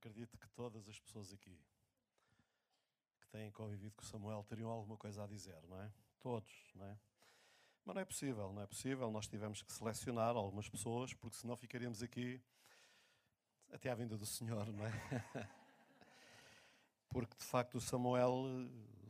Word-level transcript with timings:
acredito 0.00 0.38
que 0.38 0.48
todas 0.48 0.88
as 0.88 0.98
pessoas 0.98 1.30
aqui 1.30 1.60
que 3.20 3.28
têm 3.28 3.50
convivido 3.50 3.94
com 3.94 4.02
Samuel 4.02 4.42
teriam 4.48 4.70
alguma 4.70 4.96
coisa 4.96 5.22
a 5.22 5.26
dizer, 5.26 5.62
não 5.68 5.78
é? 5.78 5.92
Todos, 6.18 6.50
não 6.74 6.86
é? 6.86 6.98
Mas 7.84 7.94
não 7.94 8.00
é 8.00 8.04
possível, 8.06 8.50
não 8.50 8.62
é 8.62 8.66
possível. 8.66 9.10
Nós 9.10 9.28
tivemos 9.28 9.60
que 9.60 9.70
selecionar 9.70 10.34
algumas 10.36 10.66
pessoas, 10.70 11.12
porque 11.12 11.36
senão 11.36 11.54
ficaríamos 11.54 12.02
aqui 12.02 12.40
até 13.70 13.90
à 13.90 13.94
vinda 13.94 14.16
do 14.16 14.24
Senhor, 14.24 14.66
não 14.72 14.86
é? 14.86 14.92
Porque 17.10 17.36
de 17.36 17.44
facto 17.44 17.74
o 17.74 17.80
Samuel, 17.80 18.44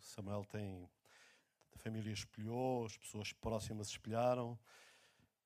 Samuel 0.00 0.44
tem 0.46 0.88
a 1.74 1.78
família 1.78 2.12
espelhou, 2.12 2.86
as 2.86 2.96
pessoas 2.96 3.32
próximas 3.32 3.88
espelharam, 3.88 4.58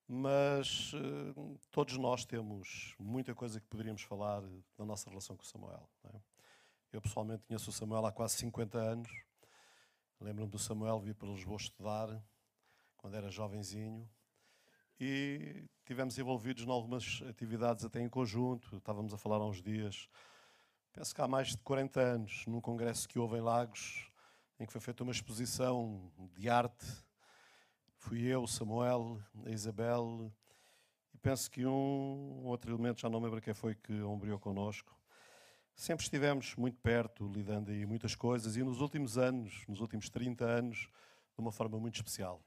mas 0.07 0.93
uh, 0.93 1.59
todos 1.71 1.97
nós 1.97 2.25
temos 2.25 2.95
muita 2.99 3.35
coisa 3.35 3.61
que 3.61 3.67
poderíamos 3.67 4.03
falar 4.03 4.43
da 4.77 4.85
nossa 4.85 5.09
relação 5.09 5.37
com 5.37 5.43
o 5.43 5.47
Samuel. 5.47 5.89
É? 6.05 6.21
Eu 6.93 7.01
pessoalmente 7.01 7.45
conheço 7.45 7.71
o 7.71 7.73
Samuel 7.73 8.07
há 8.07 8.13
quase 8.13 8.37
50 8.37 8.79
anos. 8.79 9.11
Lembro-me 10.21 10.51
do 10.51 10.59
Samuel 10.59 11.01
vir 11.01 11.15
para 11.15 11.29
Lisboa 11.29 11.57
estudar 11.57 12.23
quando 12.97 13.17
era 13.17 13.31
jovenzinho 13.31 14.09
e 15.01 15.65
tivemos 15.85 16.17
envolvidos 16.19 16.65
em 16.65 16.71
algumas 16.71 17.23
atividades 17.29 17.85
até 17.85 18.01
em 18.01 18.09
conjunto. 18.09 18.77
Estávamos 18.77 19.13
a 19.13 19.19
falar 19.19 19.37
há 19.37 19.47
uns 19.47 19.61
dias, 19.61 20.09
penso 20.93 21.15
que 21.15 21.21
há 21.21 21.29
mais 21.29 21.49
de 21.49 21.59
40 21.59 22.01
anos, 22.01 22.47
num 22.47 22.61
congresso 22.61 23.09
que 23.09 23.19
houve 23.19 23.37
em 23.37 23.41
Lagos, 23.41 24.11
em 24.59 24.67
que 24.67 24.73
foi 24.73 24.81
feita 24.81 25.03
uma 25.03 25.13
exposição 25.13 26.13
de 26.33 26.49
arte 26.49 26.87
fui 28.05 28.27
eu, 28.27 28.47
Samuel, 28.47 29.19
a 29.47 29.51
Isabel, 29.51 30.31
e 31.15 31.17
penso 31.17 31.51
que 31.51 31.65
um 31.65 32.45
outro 32.45 32.71
elemento, 32.71 33.01
já 33.01 33.09
não 33.09 33.19
me 33.19 33.25
lembro 33.25 33.41
quem 33.41 33.55
foi 33.55 33.75
que 33.75 34.03
ombreou 34.03 34.39
connosco. 34.39 34.95
Sempre 35.75 36.05
estivemos 36.05 36.55
muito 36.55 36.79
perto, 36.83 37.27
lidando 37.27 37.71
aí 37.71 37.87
muitas 37.87 38.15
coisas, 38.15 38.57
e 38.57 38.63
nos 38.63 38.83
últimos 38.83 39.17
anos, 39.17 39.65
nos 39.67 39.81
últimos 39.81 40.11
30 40.11 40.45
anos, 40.45 40.81
de 40.81 41.41
uma 41.41 41.51
forma 41.51 41.81
muito 41.81 41.95
especial. 41.95 42.43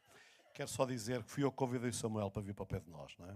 Quero 0.54 0.70
só 0.70 0.86
dizer 0.86 1.24
que 1.24 1.32
fui 1.32 1.44
eu 1.44 1.50
que 1.50 1.58
convidei 1.58 1.92
Samuel 1.92 2.30
para 2.30 2.44
vir 2.44 2.54
para 2.54 2.64
o 2.64 2.68
pé 2.68 2.80
de 2.80 2.92
nós, 2.92 3.16
não 3.18 3.28
é? 3.28 3.36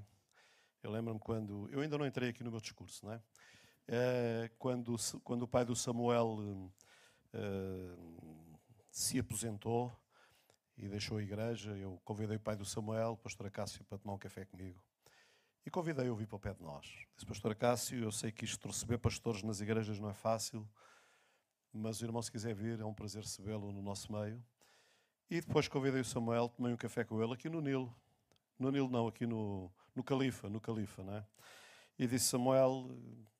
Eu 0.83 0.91
lembro-me 0.91 1.19
quando. 1.19 1.67
Eu 1.71 1.81
ainda 1.81 1.97
não 1.97 2.05
entrei 2.05 2.29
aqui 2.29 2.43
no 2.43 2.51
meu 2.51 2.61
discurso, 2.61 3.03
não 3.03 3.13
é? 3.13 3.21
é 3.87 4.51
quando, 4.59 4.95
quando 5.23 5.41
o 5.41 5.47
pai 5.47 5.65
do 5.65 5.75
Samuel 5.75 6.71
é, 7.33 7.95
se 8.91 9.17
aposentou, 9.17 9.91
e 10.81 10.89
deixou 10.89 11.17
a 11.17 11.21
igreja, 11.21 11.77
eu 11.77 12.01
convidei 12.03 12.37
o 12.37 12.39
pai 12.39 12.55
do 12.55 12.65
Samuel, 12.65 13.11
o 13.11 13.17
pastor 13.17 13.45
Acácio, 13.45 13.83
para 13.85 13.99
tomar 13.99 14.15
um 14.15 14.17
café 14.17 14.45
comigo. 14.45 14.81
E 15.63 15.69
convidei-o 15.69 16.11
a 16.11 16.17
vir 16.17 16.25
para 16.25 16.37
o 16.37 16.39
pé 16.39 16.55
de 16.55 16.63
nós. 16.63 16.87
Disse, 17.15 17.25
pastor 17.25 17.51
Acácio, 17.51 18.03
eu 18.03 18.11
sei 18.11 18.31
que 18.31 18.45
isto 18.45 18.67
receber 18.67 18.97
pastores 18.97 19.43
nas 19.43 19.61
igrejas 19.61 19.99
não 19.99 20.09
é 20.09 20.13
fácil, 20.15 20.67
mas 21.71 22.01
o 22.01 22.05
irmão, 22.05 22.19
se 22.19 22.31
quiser 22.31 22.55
vir, 22.55 22.79
é 22.79 22.85
um 22.85 22.95
prazer 22.95 23.21
recebê-lo 23.21 23.71
no 23.71 23.81
nosso 23.81 24.11
meio. 24.11 24.43
E 25.29 25.39
depois 25.39 25.67
convidei 25.67 26.01
o 26.01 26.05
Samuel, 26.05 26.49
tomei 26.49 26.73
um 26.73 26.77
café 26.77 27.03
com 27.03 27.21
ele 27.21 27.33
aqui 27.33 27.47
no 27.47 27.61
Nilo. 27.61 27.95
No 28.57 28.71
Nilo 28.71 28.89
não, 28.89 29.07
aqui 29.07 29.27
no, 29.27 29.71
no 29.95 30.03
Califa, 30.03 30.49
no 30.49 30.59
Califa, 30.59 31.03
não 31.03 31.15
é? 31.15 31.25
E 31.97 32.07
disse, 32.07 32.25
Samuel, 32.25 32.89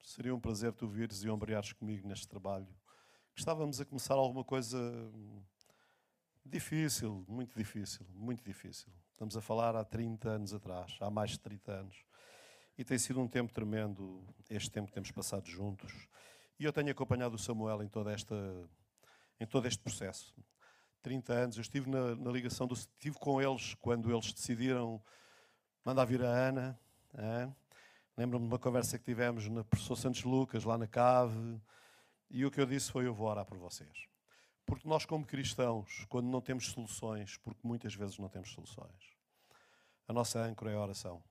seria 0.04 0.34
um 0.36 0.40
prazer 0.40 0.74
tu 0.74 0.88
vires 0.88 1.24
e 1.24 1.30
ombreares 1.30 1.74
comigo 1.74 2.08
neste 2.08 2.28
trabalho. 2.28 2.68
Estávamos 3.36 3.82
a 3.82 3.86
começar 3.86 4.14
alguma 4.14 4.44
coisa 4.44 4.78
Difícil, 6.46 7.24
muito 7.28 7.56
difícil, 7.56 8.06
muito 8.14 8.44
difícil. 8.44 8.92
Estamos 9.12 9.38
a 9.38 9.42
falar 9.42 9.76
há 9.76 9.84
30 9.86 10.28
anos 10.28 10.54
atrás, 10.54 10.98
há 11.00 11.10
mais 11.10 11.32
de 11.32 11.40
30 11.40 11.72
anos. 11.72 12.06
E 12.78 12.84
tem 12.84 12.98
sido 12.98 13.22
um 13.22 13.28
tempo 13.28 13.54
tremendo, 13.54 14.26
este 14.50 14.72
tempo 14.72 14.88
que 14.88 14.94
temos 14.94 15.12
passado 15.12 15.48
juntos. 15.48 16.08
E 16.60 16.66
eu 16.66 16.74
tenho 16.74 16.92
acompanhado 16.92 17.36
o 17.36 17.40
Samuel 17.40 17.84
em, 17.84 17.88
toda 17.88 18.12
esta, 18.12 18.36
em 19.40 19.46
todo 19.46 19.68
este 19.68 19.80
processo. 19.80 20.36
30 21.04 21.34
anos, 21.34 21.58
eu 21.58 21.62
estive 21.62 21.90
na, 21.90 22.16
na 22.16 22.32
ligação, 22.32 22.68
do, 22.68 22.74
estive 22.74 23.18
com 23.20 23.40
eles 23.40 23.76
quando 23.76 24.12
eles 24.12 24.34
decidiram 24.34 25.02
mandar 25.86 26.06
vir 26.06 26.24
a 26.24 26.30
Ana. 26.30 26.80
É? 27.14 27.50
Lembro-me 28.18 28.48
de 28.48 28.54
uma 28.54 28.60
conversa 28.60 28.98
que 28.98 29.06
tivemos 29.06 29.48
na 29.48 29.64
Professor 29.64 29.96
Santos 29.96 30.24
Lucas, 30.24 30.64
lá 30.64 30.78
na 30.78 30.88
cave, 30.88 31.62
e 32.30 32.46
o 32.46 32.52
que 32.52 32.60
eu 32.60 32.66
disse 32.66 32.92
foi: 32.92 33.06
Eu 33.06 33.14
vou 33.14 33.28
orar 33.28 33.46
por 33.46 33.58
vocês. 33.58 34.11
Porque 34.72 34.88
nós, 34.88 35.06
como 35.06 35.26
cristãos, 35.26 36.06
quando 36.08 36.28
não 36.28 36.40
temos 36.40 36.68
soluções, 36.68 37.36
porque 37.36 37.60
muitas 37.62 37.94
vezes 37.94 38.18
não 38.18 38.30
temos 38.30 38.54
soluções, 38.54 39.18
a 40.08 40.14
nossa 40.14 40.40
âncora 40.40 40.72
é 40.72 40.76
a 40.76 40.80
oração. 40.80 41.22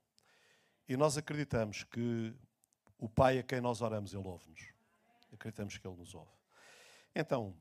E 0.87 0.95
nós 0.95 1.17
acreditamos 1.17 1.83
que 1.83 2.35
o 2.99 3.09
Pai 3.09 3.39
a 3.39 3.43
quem 3.43 3.59
nós 3.59 3.81
oramos, 3.81 4.13
Ele 4.13 4.27
ouve-nos. 4.27 4.61
Acreditamos 5.33 5.75
que 5.75 5.87
Ele 5.87 5.97
nos 5.97 6.13
ouve. 6.13 6.29
Então, 7.15 7.57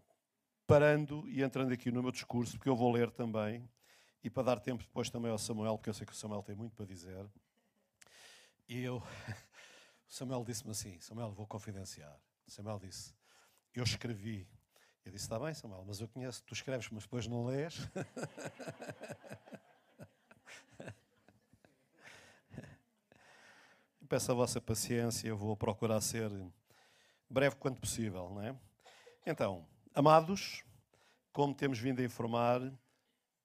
parando 0.66 1.26
e 1.26 1.42
entrando 1.42 1.72
aqui 1.72 1.91
no 1.91 2.02
meu 2.02 2.12
discurso, 2.12 2.58
porque 2.58 2.68
eu 2.68 2.76
vou 2.76 2.92
ler 2.92 3.10
também, 3.10 3.66
e 4.22 4.28
para 4.28 4.42
dar 4.42 4.60
tempo 4.60 4.82
depois 4.82 5.08
também 5.08 5.30
ao 5.30 5.38
Samuel, 5.38 5.78
porque 5.78 5.88
eu 5.88 5.94
sei 5.94 6.06
que 6.06 6.12
o 6.12 6.14
Samuel 6.14 6.42
tem 6.42 6.54
muito 6.54 6.76
para 6.76 6.84
dizer. 6.84 7.26
E 8.68 8.82
eu, 8.82 8.97
o 10.06 10.12
Samuel 10.12 10.44
disse-me 10.44 10.72
assim: 10.72 11.00
Samuel, 11.00 11.32
vou 11.32 11.47
confidenciar. 11.47 12.20
Samuel 12.47 12.78
disse: 12.78 13.14
Eu 13.72 13.82
escrevi 13.82 14.47
eu 15.05 15.12
disse: 15.12 15.25
Está 15.25 15.38
bem, 15.38 15.53
Samuel, 15.55 15.84
mas 15.87 16.00
eu 16.00 16.09
conheço, 16.09 16.43
tu 16.44 16.55
escreves, 16.55 16.88
mas 16.91 17.05
depois 17.05 17.27
não 17.27 17.47
lês. 17.47 17.78
Peço 24.09 24.33
a 24.33 24.34
vossa 24.34 24.60
paciência, 24.60 25.34
vou 25.34 25.56
procurar 25.56 26.00
ser 26.00 26.31
breve 27.28 27.55
quanto 27.56 27.81
possível, 27.81 28.28
não 28.31 28.43
é? 28.43 28.56
Então, 29.25 29.65
amados, 29.94 30.65
como 31.33 31.55
temos 31.55 31.78
vindo 31.78 32.00
a 32.00 32.05
informar, 32.05 32.60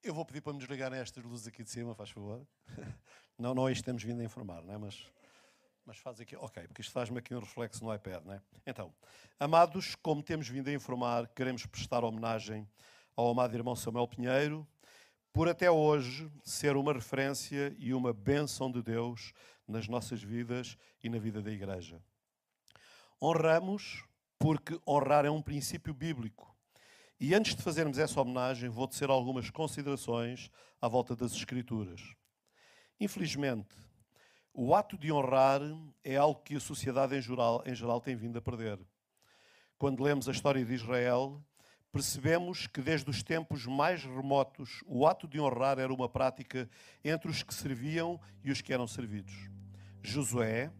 eu 0.03 0.13
vou 0.13 0.25
pedir 0.25 0.41
para 0.41 0.53
me 0.53 0.59
desligarem 0.59 0.99
estas 0.99 1.23
luzes 1.23 1.47
aqui 1.47 1.63
de 1.63 1.69
cima, 1.69 1.93
faz 1.93 2.09
favor. 2.09 2.45
Não, 3.37 3.53
não 3.53 3.69
isto 3.69 3.83
temos 3.83 4.01
vindo 4.01 4.21
a 4.21 4.23
informar, 4.23 4.63
não 4.63 4.73
é? 4.73 4.77
Mas 4.77 5.11
mas 5.85 5.97
faz 5.97 6.19
aqui, 6.19 6.35
ok, 6.35 6.67
porque 6.67 6.81
isto 6.81 6.91
faz-me 6.91 7.19
aqui 7.19 7.35
um 7.35 7.39
reflexo 7.39 7.83
no 7.83 7.93
iPad, 7.93 8.23
não 8.25 8.33
é? 8.33 8.41
Então, 8.65 8.91
amados, 9.39 9.95
como 9.95 10.23
temos 10.23 10.47
vindo 10.47 10.67
a 10.67 10.73
informar, 10.73 11.27
queremos 11.27 11.65
prestar 11.65 12.03
homenagem 12.03 12.67
ao 13.15 13.29
amado 13.29 13.55
irmão 13.55 13.75
Samuel 13.75 14.07
Pinheiro, 14.07 14.67
por 15.31 15.47
até 15.47 15.69
hoje 15.69 16.31
ser 16.43 16.75
uma 16.75 16.93
referência 16.93 17.75
e 17.77 17.93
uma 17.93 18.11
bênção 18.11 18.71
de 18.71 18.81
Deus 18.81 19.31
nas 19.67 19.87
nossas 19.87 20.23
vidas 20.23 20.77
e 21.03 21.09
na 21.09 21.19
vida 21.19 21.41
da 21.41 21.51
Igreja. 21.51 22.01
Honramos 23.21 24.03
porque 24.39 24.79
honrar 24.87 25.25
é 25.25 25.29
um 25.29 25.41
princípio 25.41 25.93
bíblico. 25.93 26.55
E 27.19 27.33
antes 27.33 27.55
de 27.55 27.61
fazermos 27.61 27.97
essa 27.97 28.19
homenagem, 28.19 28.69
vou 28.69 28.87
tecer 28.87 29.09
algumas 29.09 29.49
considerações 29.49 30.49
à 30.81 30.87
volta 30.87 31.15
das 31.15 31.33
Escrituras. 31.33 32.01
Infelizmente, 32.99 33.75
o 34.57 34.73
ato 34.73 34.97
de 34.97 35.11
honrar 35.11 35.59
é 36.01 36.15
algo 36.15 36.41
que 36.41 36.55
a 36.55 36.59
sociedade 36.61 37.13
em 37.13 37.21
geral, 37.21 37.61
em 37.65 37.75
geral 37.75 37.99
tem 37.99 38.15
vindo 38.15 38.39
a 38.39 38.41
perder. 38.41 38.79
Quando 39.77 40.01
lemos 40.01 40.29
a 40.29 40.31
história 40.31 40.63
de 40.63 40.73
Israel, 40.73 41.43
percebemos 41.91 42.65
que 42.65 42.81
desde 42.81 43.09
os 43.09 43.21
tempos 43.21 43.65
mais 43.65 44.05
remotos 44.05 44.81
o 44.85 45.05
ato 45.05 45.27
de 45.27 45.41
honrar 45.41 45.77
era 45.77 45.93
uma 45.93 46.07
prática 46.07 46.69
entre 47.03 47.29
os 47.29 47.43
que 47.43 47.53
serviam 47.53 48.17
e 48.45 48.49
os 48.49 48.61
que 48.61 48.73
eram 48.73 48.87
servidos. 48.87 49.33
Josué, 50.01 50.71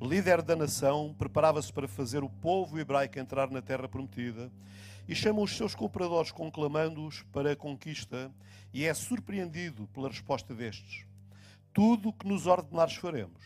líder 0.00 0.40
da 0.40 0.56
nação, 0.56 1.14
preparava-se 1.18 1.70
para 1.70 1.86
fazer 1.86 2.24
o 2.24 2.30
povo 2.30 2.78
hebraico 2.78 3.18
entrar 3.18 3.50
na 3.50 3.60
terra 3.60 3.86
prometida 3.86 4.50
e 5.06 5.14
chama 5.14 5.42
os 5.42 5.54
seus 5.54 5.74
compradores 5.74 6.32
conclamando-os 6.32 7.24
para 7.24 7.52
a 7.52 7.56
conquista 7.56 8.32
e 8.72 8.86
é 8.86 8.94
surpreendido 8.94 9.86
pela 9.88 10.08
resposta 10.08 10.54
destes 10.54 11.07
tudo 11.72 12.08
o 12.08 12.12
que 12.12 12.26
nos 12.26 12.46
ordenares 12.46 12.94
faremos. 12.94 13.42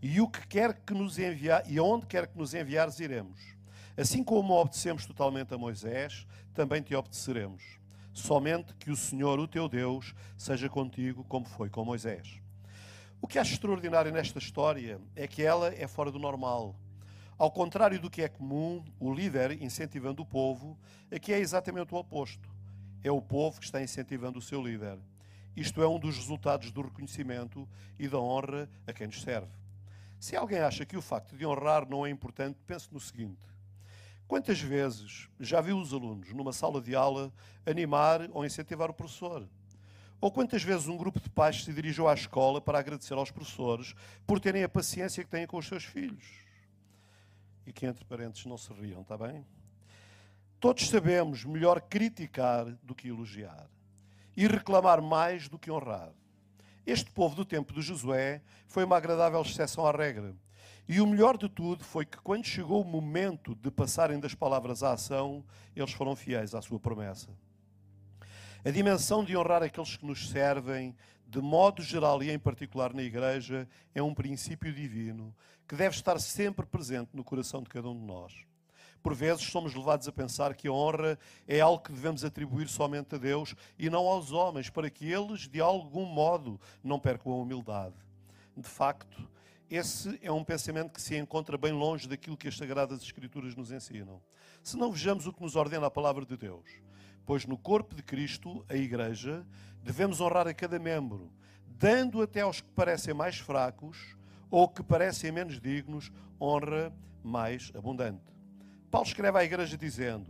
E 0.00 0.20
o 0.20 0.28
que 0.28 0.46
quer 0.46 0.74
que 0.74 0.94
nos 0.94 1.18
enviar, 1.18 1.68
e 1.68 1.78
aonde 1.78 2.06
quer 2.06 2.28
que 2.28 2.38
nos 2.38 2.54
enviares, 2.54 3.00
iremos. 3.00 3.40
Assim 3.96 4.22
como 4.22 4.54
obedecemos 4.54 5.04
totalmente 5.04 5.52
a 5.52 5.58
Moisés, 5.58 6.26
também 6.54 6.80
te 6.80 6.94
obedeceremos. 6.94 7.62
Somente 8.12 8.74
que 8.74 8.90
o 8.90 8.96
Senhor, 8.96 9.40
o 9.40 9.48
teu 9.48 9.68
Deus, 9.68 10.14
seja 10.36 10.68
contigo 10.68 11.24
como 11.24 11.46
foi 11.46 11.68
com 11.68 11.84
Moisés. 11.84 12.40
O 13.20 13.26
que 13.26 13.38
acho 13.38 13.54
extraordinário 13.54 14.12
nesta 14.12 14.38
história 14.38 15.00
é 15.16 15.26
que 15.26 15.42
ela 15.42 15.74
é 15.74 15.88
fora 15.88 16.12
do 16.12 16.18
normal. 16.18 16.76
Ao 17.36 17.50
contrário 17.50 18.00
do 18.00 18.10
que 18.10 18.22
é 18.22 18.28
comum, 18.28 18.84
o 19.00 19.12
líder 19.12 19.60
incentivando 19.62 20.22
o 20.22 20.26
povo, 20.26 20.78
aqui 21.10 21.32
é 21.32 21.38
exatamente 21.38 21.92
o 21.92 21.96
oposto. 21.96 22.48
É 23.02 23.10
o 23.10 23.20
povo 23.20 23.58
que 23.58 23.66
está 23.66 23.82
incentivando 23.82 24.38
o 24.38 24.42
seu 24.42 24.62
líder. 24.62 24.98
Isto 25.58 25.82
é 25.82 25.88
um 25.88 25.98
dos 25.98 26.16
resultados 26.16 26.70
do 26.70 26.82
reconhecimento 26.82 27.68
e 27.98 28.06
da 28.06 28.16
honra 28.16 28.70
a 28.86 28.92
quem 28.92 29.08
nos 29.08 29.20
serve. 29.20 29.50
Se 30.20 30.36
alguém 30.36 30.60
acha 30.60 30.86
que 30.86 30.96
o 30.96 31.02
facto 31.02 31.36
de 31.36 31.44
honrar 31.44 31.84
não 31.88 32.06
é 32.06 32.10
importante, 32.10 32.60
pense 32.64 32.86
no 32.92 33.00
seguinte: 33.00 33.42
quantas 34.28 34.60
vezes 34.60 35.28
já 35.40 35.60
viu 35.60 35.76
os 35.76 35.92
alunos 35.92 36.32
numa 36.32 36.52
sala 36.52 36.80
de 36.80 36.94
aula 36.94 37.32
animar 37.66 38.28
ou 38.30 38.46
incentivar 38.46 38.88
o 38.88 38.94
professor? 38.94 39.48
Ou 40.20 40.30
quantas 40.30 40.62
vezes 40.62 40.86
um 40.86 40.96
grupo 40.96 41.18
de 41.18 41.28
pais 41.28 41.64
se 41.64 41.72
dirigiu 41.72 42.06
à 42.06 42.14
escola 42.14 42.60
para 42.60 42.78
agradecer 42.78 43.14
aos 43.14 43.32
professores 43.32 43.96
por 44.24 44.38
terem 44.38 44.62
a 44.62 44.68
paciência 44.68 45.24
que 45.24 45.30
têm 45.30 45.44
com 45.44 45.56
os 45.56 45.66
seus 45.66 45.82
filhos? 45.82 46.24
E 47.66 47.70
aqui 47.70 47.84
entre 47.84 48.04
parênteses, 48.04 48.46
não 48.46 48.56
se 48.56 48.72
riam, 48.74 49.00
está 49.00 49.18
bem? 49.18 49.44
Todos 50.60 50.88
sabemos 50.88 51.44
melhor 51.44 51.80
criticar 51.80 52.64
do 52.84 52.94
que 52.94 53.08
elogiar 53.08 53.68
e 54.38 54.46
reclamar 54.46 55.02
mais 55.02 55.48
do 55.48 55.58
que 55.58 55.68
honrar. 55.68 56.12
Este 56.86 57.10
povo 57.10 57.34
do 57.34 57.44
tempo 57.44 57.72
de 57.72 57.82
Josué 57.82 58.40
foi 58.68 58.84
uma 58.84 58.96
agradável 58.96 59.42
exceção 59.42 59.84
à 59.84 59.90
regra. 59.90 60.32
E 60.88 61.00
o 61.00 61.06
melhor 61.08 61.36
de 61.36 61.48
tudo 61.48 61.82
foi 61.82 62.06
que, 62.06 62.18
quando 62.18 62.46
chegou 62.46 62.80
o 62.80 62.84
momento 62.84 63.56
de 63.56 63.68
passarem 63.68 64.20
das 64.20 64.36
palavras 64.36 64.84
à 64.84 64.92
ação, 64.92 65.44
eles 65.74 65.90
foram 65.90 66.14
fiéis 66.14 66.54
à 66.54 66.62
sua 66.62 66.78
promessa. 66.78 67.28
A 68.64 68.70
dimensão 68.70 69.24
de 69.24 69.36
honrar 69.36 69.64
aqueles 69.64 69.96
que 69.96 70.06
nos 70.06 70.28
servem, 70.28 70.94
de 71.26 71.40
modo 71.40 71.82
geral 71.82 72.22
e 72.22 72.30
em 72.30 72.38
particular 72.38 72.94
na 72.94 73.02
Igreja, 73.02 73.68
é 73.92 74.00
um 74.00 74.14
princípio 74.14 74.72
divino 74.72 75.34
que 75.66 75.74
deve 75.74 75.96
estar 75.96 76.20
sempre 76.20 76.64
presente 76.64 77.10
no 77.12 77.24
coração 77.24 77.60
de 77.60 77.68
cada 77.68 77.88
um 77.88 77.98
de 77.98 78.04
nós. 78.04 78.32
Por 79.02 79.14
vezes 79.14 79.44
somos 79.44 79.74
levados 79.74 80.08
a 80.08 80.12
pensar 80.12 80.54
que 80.54 80.68
a 80.68 80.72
honra 80.72 81.18
é 81.46 81.60
algo 81.60 81.82
que 81.82 81.92
devemos 81.92 82.24
atribuir 82.24 82.68
somente 82.68 83.14
a 83.14 83.18
Deus 83.18 83.54
e 83.78 83.88
não 83.88 84.06
aos 84.06 84.32
homens, 84.32 84.68
para 84.68 84.90
que 84.90 85.10
eles, 85.10 85.48
de 85.48 85.60
algum 85.60 86.04
modo, 86.04 86.60
não 86.82 86.98
percam 86.98 87.32
a 87.32 87.36
humildade. 87.36 87.96
De 88.56 88.68
facto, 88.68 89.28
esse 89.70 90.18
é 90.22 90.32
um 90.32 90.42
pensamento 90.42 90.92
que 90.92 91.00
se 91.00 91.16
encontra 91.16 91.56
bem 91.56 91.72
longe 91.72 92.08
daquilo 92.08 92.36
que 92.36 92.48
as 92.48 92.56
Sagradas 92.56 93.02
Escrituras 93.02 93.54
nos 93.54 93.70
ensinam. 93.70 94.20
Se 94.62 94.76
não 94.76 94.90
vejamos 94.90 95.26
o 95.26 95.32
que 95.32 95.42
nos 95.42 95.56
ordena 95.56 95.86
a 95.86 95.90
palavra 95.90 96.26
de 96.26 96.36
Deus, 96.36 96.66
Pois 97.28 97.44
no 97.44 97.58
corpo 97.58 97.94
de 97.94 98.02
Cristo, 98.02 98.64
a 98.70 98.74
Igreja, 98.74 99.46
devemos 99.82 100.18
honrar 100.18 100.48
a 100.48 100.54
cada 100.54 100.78
membro, 100.78 101.30
dando 101.66 102.22
até 102.22 102.40
aos 102.40 102.62
que 102.62 102.70
parecem 102.70 103.12
mais 103.12 103.36
fracos 103.36 104.16
ou 104.50 104.66
que 104.66 104.82
parecem 104.82 105.30
menos 105.30 105.60
dignos 105.60 106.10
honra 106.40 106.90
mais 107.22 107.70
abundante. 107.76 108.24
Paulo 108.90 109.06
escreve 109.06 109.38
à 109.38 109.44
Igreja 109.44 109.76
dizendo: 109.76 110.26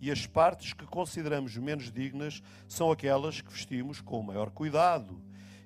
E 0.00 0.10
as 0.10 0.26
partes 0.26 0.72
que 0.72 0.86
consideramos 0.86 1.56
menos 1.56 1.90
dignas 1.90 2.42
são 2.68 2.90
aquelas 2.90 3.40
que 3.40 3.52
vestimos 3.52 4.00
com 4.00 4.22
maior 4.22 4.50
cuidado. 4.50 5.20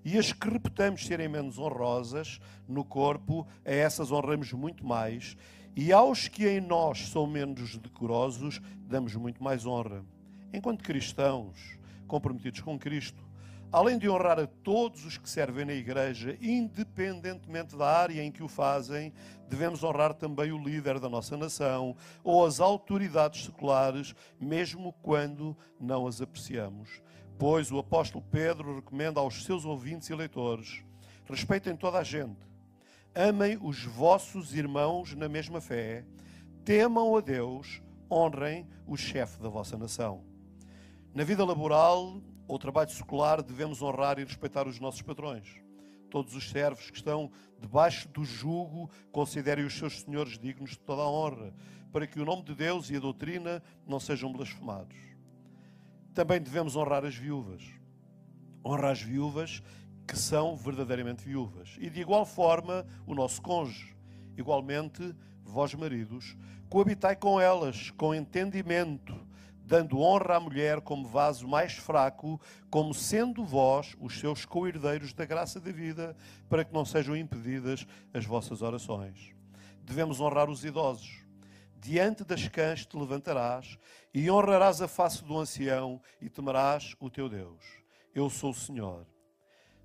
E 0.04 0.19
as 0.19 0.32
que 0.32 0.48
reputamos 0.48 1.04
serem 1.04 1.28
menos 1.28 1.58
honrosas 1.58 2.40
no 2.66 2.84
corpo, 2.84 3.46
a 3.64 3.70
essas 3.70 4.10
honramos 4.10 4.52
muito 4.52 4.87
mais. 4.87 5.37
E 5.76 5.92
aos 5.92 6.26
que 6.26 6.48
em 6.48 6.60
nós 6.60 7.08
são 7.08 7.26
menos 7.26 7.76
decorosos, 7.76 8.60
damos 8.88 9.14
muito 9.14 9.43
mais 9.43 9.66
honra 9.66 10.02
enquanto 10.52 10.82
cristãos 10.82 11.78
comprometidos 12.06 12.60
com 12.60 12.78
Cristo, 12.78 13.22
além 13.72 13.99
de 13.99 14.08
honrar 14.08 14.38
a 14.38 14.46
todos 14.46 15.05
os 15.05 15.17
que 15.17 15.28
servem 15.28 15.64
na 15.64 15.72
igreja, 15.72 16.37
independentemente 16.40 17.76
da 17.76 17.87
área 17.87 18.22
em 18.22 18.32
que 18.32 18.43
o 18.43 18.49
fazem, 18.49 19.12
devemos 19.49 19.84
honrar 19.84 20.14
também 20.14 20.50
o 20.50 20.58
líder 20.58 20.99
da 20.99 21.08
nossa 21.08 21.37
nação 21.37 21.96
ou 22.25 22.44
as 22.44 22.61
autoridades 22.61 23.44
seculares, 23.44 24.14
mesmo 24.40 24.93
quando 25.02 25.56
não 25.78 26.06
as 26.06 26.20
apreciamos. 26.20 27.00
Pois 27.38 27.70
o 27.70 27.78
apóstolo 27.78 28.25
Pedro 28.31 28.76
recomenda 28.76 29.20
aos 29.20 29.44
seus 29.44 29.64
ouvintes 29.64 30.11
e 30.11 30.14
leitores: 30.14 30.84
respeitem 31.28 31.76
toda 31.76 31.99
a 31.99 32.02
gente, 32.02 32.40
amem 33.14 33.58
os 33.62 33.84
vossos 33.84 34.55
irmãos 34.55 35.14
na 35.14 35.28
mesma 35.28 35.61
fé, 35.61 36.05
temam 36.64 37.17
a 37.17 37.20
Deus, 37.20 37.81
honrem 38.11 38.67
o 38.87 38.96
chefe 38.96 39.40
da 39.40 39.49
vossa 39.49 39.78
nação. 39.78 40.22
Na 41.14 41.25
vida 41.25 41.44
laboral 41.44 42.20
ou 42.50 42.58
trabalho 42.58 42.91
secular, 42.91 43.41
devemos 43.44 43.81
honrar 43.81 44.19
e 44.19 44.25
respeitar 44.25 44.67
os 44.67 44.81
nossos 44.81 45.02
patrões. 45.02 45.47
Todos 46.11 46.35
os 46.35 46.50
servos 46.50 46.91
que 46.91 46.97
estão 46.97 47.31
debaixo 47.61 48.08
do 48.08 48.25
jugo 48.25 48.91
considerem 49.12 49.64
os 49.64 49.79
seus 49.79 50.00
senhores 50.00 50.37
dignos 50.37 50.70
de 50.70 50.81
toda 50.81 51.02
a 51.02 51.08
honra, 51.08 51.55
para 51.93 52.08
que 52.08 52.19
o 52.19 52.25
nome 52.25 52.43
de 52.43 52.52
Deus 52.56 52.91
e 52.91 52.97
a 52.97 52.99
doutrina 52.99 53.62
não 53.87 54.00
sejam 54.00 54.32
blasfemados. 54.32 54.97
Também 56.12 56.41
devemos 56.41 56.75
honrar 56.75 57.05
as 57.05 57.14
viúvas. 57.14 57.62
Honrar 58.67 58.91
as 58.91 59.03
viúvas 59.03 59.62
que 60.05 60.19
são 60.19 60.56
verdadeiramente 60.56 61.23
viúvas. 61.23 61.76
E 61.79 61.88
de 61.88 62.00
igual 62.00 62.26
forma, 62.26 62.85
o 63.06 63.14
nosso 63.14 63.41
cônjuge. 63.41 63.94
Igualmente, 64.37 65.14
vós 65.44 65.73
maridos, 65.73 66.37
coabitai 66.69 67.14
com 67.14 67.41
elas 67.41 67.93
com 67.93 68.12
entendimento 68.12 69.30
dando 69.70 70.00
honra 70.00 70.34
à 70.34 70.40
mulher 70.40 70.81
como 70.81 71.06
vaso 71.06 71.46
mais 71.46 71.75
fraco, 71.75 72.40
como 72.69 72.93
sendo 72.93 73.44
vós 73.44 73.96
os 74.00 74.19
seus 74.19 74.44
co-herdeiros 74.44 75.12
da 75.12 75.25
graça 75.25 75.61
da 75.61 75.70
vida, 75.70 76.17
para 76.49 76.64
que 76.64 76.75
não 76.75 76.84
sejam 76.84 77.17
impedidas 77.17 77.87
as 78.12 78.26
vossas 78.26 78.62
orações. 78.62 79.32
Devemos 79.84 80.20
honrar 80.20 80.50
os 80.50 80.64
idosos. 80.64 81.20
Diante 81.81 82.25
das 82.25 82.49
cães 82.49 82.84
te 82.84 82.96
levantarás 82.96 83.78
e 84.12 84.28
honrarás 84.28 84.82
a 84.82 84.88
face 84.88 85.22
do 85.22 85.38
ancião 85.38 86.02
e 86.20 86.28
temerás 86.28 86.96
o 86.99 87.08
teu 87.08 87.28
Deus. 87.28 87.64
Eu 88.12 88.28
sou 88.28 88.50
o 88.50 88.55
Senhor. 88.55 89.06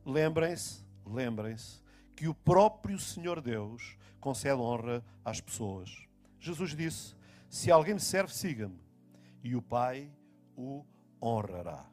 Lembrem-se, 0.04 0.84
lembrem-se 1.06 1.80
que 2.16 2.28
o 2.28 2.34
próprio 2.34 2.98
Senhor 2.98 3.40
Deus 3.40 3.96
concede 4.20 4.60
honra 4.60 5.06
às 5.24 5.40
pessoas. 5.40 5.92
Jesus 6.40 6.76
disse: 6.76 7.16
Se 7.48 7.72
alguém 7.72 7.94
me 7.94 8.00
serve, 8.00 8.34
siga-me 8.34 8.85
e 9.46 9.56
o 9.56 9.62
Pai 9.62 10.10
o 10.58 10.84
honrará. 11.22 11.86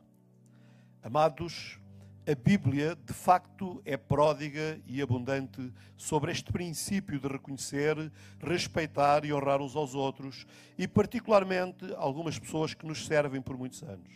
Amados, 1.02 1.78
a 2.26 2.34
Bíblia 2.34 2.96
de 2.96 3.12
facto 3.12 3.82
é 3.84 3.94
pródiga 3.94 4.80
e 4.86 5.02
abundante 5.02 5.70
sobre 5.94 6.32
este 6.32 6.50
princípio 6.50 7.20
de 7.20 7.28
reconhecer, 7.28 8.10
respeitar 8.40 9.26
e 9.26 9.34
honrar 9.34 9.60
uns 9.60 9.76
aos 9.76 9.94
outros 9.94 10.46
e, 10.78 10.88
particularmente, 10.88 11.92
algumas 11.98 12.38
pessoas 12.38 12.72
que 12.72 12.86
nos 12.86 13.04
servem 13.04 13.42
por 13.42 13.58
muitos 13.58 13.82
anos. 13.82 14.14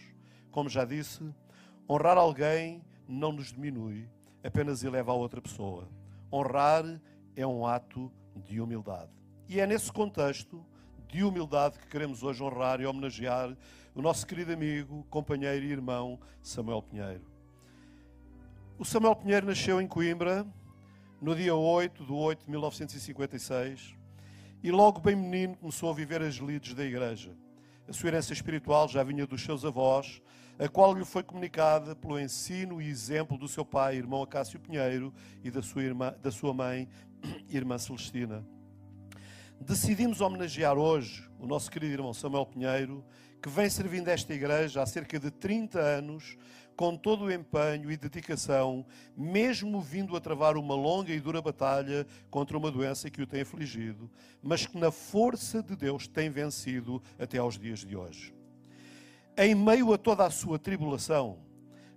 Como 0.51 0.71
já 0.71 0.87
disse, 0.87 1.23
honrar 1.87 2.17
alguém 2.17 2.83
não 3.07 3.33
nos 3.33 3.53
diminui, 3.53 4.09
apenas 4.43 4.83
eleva 4.83 5.13
a 5.13 5.15
outra 5.15 5.43
pessoa. 5.43 5.87
Honrar 6.33 6.85
é 7.37 7.47
um 7.47 7.67
ato 7.67 8.11
de 8.35 8.63
humildade. 8.63 9.13
E 9.47 9.61
é 9.61 9.67
nesse 9.67 9.93
contexto 9.93 10.65
de 11.09 11.23
humildade 11.23 11.79
que 11.79 11.87
queremos 11.87 12.23
hoje 12.23 12.43
honrar 12.43 12.81
e 12.81 12.87
homenagear 12.87 13.57
o 13.95 14.03
nosso 14.03 14.27
querido 14.27 14.53
amigo, 14.53 15.07
companheiro 15.09 15.65
e 15.65 15.71
irmão 15.71 16.19
Samuel 16.43 16.83
Pinheiro. 16.83 17.25
O 18.79 18.85
Samuel 18.85 19.17
Pinheiro 19.17 19.47
nasceu 19.47 19.81
em 19.81 19.87
Coimbra 19.87 20.47
no 21.21 21.35
dia 21.35 21.55
8 21.55 22.05
de 22.05 22.13
8 22.13 22.45
de 22.45 22.51
1956 22.51 23.95
e 24.63 24.71
logo 24.71 25.01
bem 25.01 25.17
menino 25.17 25.57
começou 25.57 25.91
a 25.91 25.95
viver 25.95 26.21
as 26.21 26.35
lides 26.35 26.75
da 26.75 26.85
igreja. 26.85 27.35
A 27.89 27.93
sua 27.93 28.09
herança 28.09 28.33
espiritual 28.33 28.89
já 28.89 29.03
vinha 29.03 29.27
dos 29.27 29.43
seus 29.43 29.65
avós, 29.65 30.21
a 30.59 30.69
qual 30.69 30.93
lhe 30.93 31.05
foi 31.05 31.23
comunicada 31.23 31.95
pelo 31.95 32.19
ensino 32.19 32.83
e 32.83 32.89
exemplo 32.89 33.39
do 33.39 33.47
seu 33.47 33.65
pai, 33.65 33.97
irmão 33.97 34.23
Acácio 34.23 34.59
Pinheiro, 34.59 35.15
e 35.45 35.51
da 35.51 35.63
sua, 35.63 35.83
irmã, 35.83 36.15
da 36.21 36.31
sua 36.31 36.53
mãe, 36.53 36.89
irmã 37.49 37.79
Celestina 37.79 38.45
decidimos 39.61 40.21
homenagear 40.21 40.77
hoje 40.77 41.29
o 41.39 41.47
nosso 41.47 41.71
querido 41.71 41.95
irmão 41.95 42.15
Samuel 42.15 42.47
Pinheiro, 42.47 43.05
que 43.43 43.49
vem 43.49 43.69
servindo 43.69 44.09
esta 44.09 44.33
igreja 44.33 44.83
há 44.83 44.87
cerca 44.87 45.19
de 45.19 45.31
30 45.31 45.79
anos, 45.79 46.37
com 46.75 46.95
todo 46.97 47.25
o 47.25 47.33
empenho 47.33 47.91
e 47.91 47.97
dedicação, 47.97 48.85
mesmo 49.17 49.81
vindo 49.81 50.15
a 50.15 50.21
travar 50.21 50.57
uma 50.57 50.75
longa 50.75 51.13
e 51.13 51.21
dura 51.21 51.41
batalha 51.41 52.07
contra 52.31 52.57
uma 52.57 52.71
doença 52.71 53.11
que 53.11 53.23
o 53.23 53.27
tem 53.27 53.41
afligido, 53.41 54.11
mas 54.43 54.67
que 54.67 54.77
na 54.77 54.91
força 54.91 55.63
de 55.63 55.75
Deus 55.75 56.07
tem 56.07 56.29
vencido 56.29 57.03
até 57.19 57.39
aos 57.39 57.59
dias 57.59 57.81
de 57.81 57.97
hoje. 57.97 58.35
Em 59.39 59.55
meio 59.55 59.93
a 59.93 59.99
toda 59.99 60.25
a 60.25 60.31
sua 60.31 60.59
tribulação, 60.59 61.39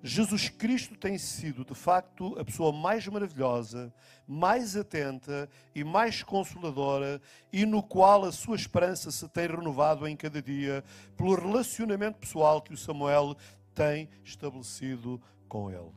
Jesus 0.02 0.48
Cristo 0.48 0.96
tem 0.96 1.18
sido, 1.18 1.66
de 1.66 1.76
facto, 1.76 2.38
a 2.40 2.46
pessoa 2.46 2.72
mais 2.72 3.06
maravilhosa, 3.08 3.94
mais 4.26 4.78
atenta 4.78 5.50
e 5.76 5.84
mais 5.84 6.24
consoladora 6.24 7.22
e 7.52 7.66
no 7.66 7.84
qual 7.84 8.24
a 8.24 8.32
sua 8.32 8.56
esperança 8.56 9.12
se 9.12 9.28
tem 9.28 9.48
renovado 9.48 10.08
em 10.08 10.16
cada 10.16 10.42
dia 10.42 10.86
pelo 11.18 11.36
relacionamento 11.36 12.18
pessoal 12.18 12.62
que 12.62 12.74
o 12.74 12.78
Samuel 12.78 13.36
tem 13.76 14.08
estabelecido 14.24 15.22
com 15.50 15.70
ele. 15.70 15.92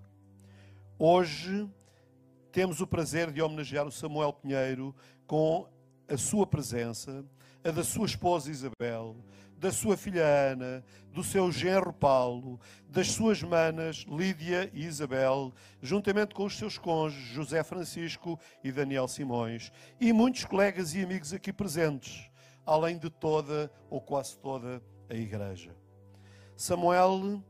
Hoje 0.99 1.69
temos 2.51 2.81
o 2.81 2.87
prazer 2.87 3.31
de 3.31 3.41
homenagear 3.41 3.87
o 3.87 3.93
Samuel 3.93 4.33
Pinheiro 4.33 4.95
com 5.29 5.69
a 6.09 6.17
sua 6.17 6.47
presença, 6.47 7.25
a 7.65 7.71
da 7.71 7.85
sua 7.85 8.07
esposa 8.07 8.51
Isabel, 8.51 9.17
da 9.62 9.71
sua 9.71 9.97
filha 9.97 10.25
Ana, 10.25 10.85
do 11.12 11.23
seu 11.23 11.52
genro 11.52 11.92
Paulo, 11.92 12.59
das 12.88 13.12
suas 13.12 13.45
manas 13.45 14.04
Lídia 14.09 14.69
e 14.75 14.85
Isabel, 14.85 15.52
juntamente 15.81 16.35
com 16.35 16.45
os 16.45 16.59
seus 16.59 16.76
cônjuges 16.76 17.28
José 17.28 17.62
Francisco 17.62 18.40
e 18.64 18.73
Daniel 18.73 19.07
Simões, 19.07 19.71
e 20.00 20.12
muitos 20.12 20.45
colegas 20.45 20.97
e 20.97 21.04
amigos 21.04 21.33
aqui 21.33 21.52
presentes, 21.52 22.28
além 22.66 22.99
de 22.99 23.09
toda 23.09 23.71
ou 23.88 24.00
quase 24.00 24.37
toda 24.37 24.83
a 25.09 25.14
igreja. 25.14 25.76
Samuel, 26.57 27.40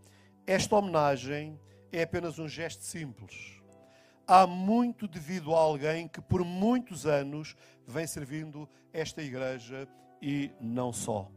esta 0.46 0.76
homenagem 0.76 1.58
é 1.90 2.02
apenas 2.02 2.38
um 2.38 2.46
gesto 2.46 2.84
simples, 2.84 3.58
há 4.26 4.46
muito 4.46 5.08
devido 5.08 5.54
a 5.54 5.58
alguém 5.58 6.06
que 6.08 6.20
por 6.20 6.44
muitos 6.44 7.06
anos 7.06 7.56
vem 7.86 8.06
servindo 8.06 8.68
esta 8.92 9.22
igreja 9.22 9.88
e 10.20 10.50
não 10.60 10.92
só. 10.92 11.32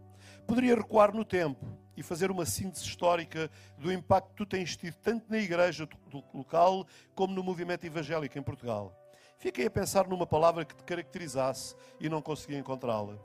Poderia 0.48 0.76
recuar 0.76 1.14
no 1.14 1.26
tempo 1.26 1.66
e 1.98 2.04
fazer 2.04 2.30
uma 2.30 2.46
síntese 2.46 2.84
histórica 2.84 3.50
do 3.78 3.92
impacto 3.92 4.30
que 4.30 4.36
tu 4.36 4.46
tens 4.46 4.76
tido 4.76 4.96
tanto 4.96 5.26
na 5.30 5.38
igreja 5.38 5.88
local 6.34 6.86
como 7.14 7.34
no 7.34 7.44
movimento 7.44 7.86
evangélico 7.86 8.38
em 8.38 8.44
Portugal. 8.44 8.94
Fiquei 9.38 9.68
a 9.68 9.72
pensar 9.72 10.08
numa 10.08 10.26
palavra 10.26 10.66
que 10.66 10.76
te 10.76 10.84
caracterizasse 10.84 11.76
e 12.00 12.10
não 12.10 12.22
consegui 12.22 12.56
encontrá-la. 12.58 13.18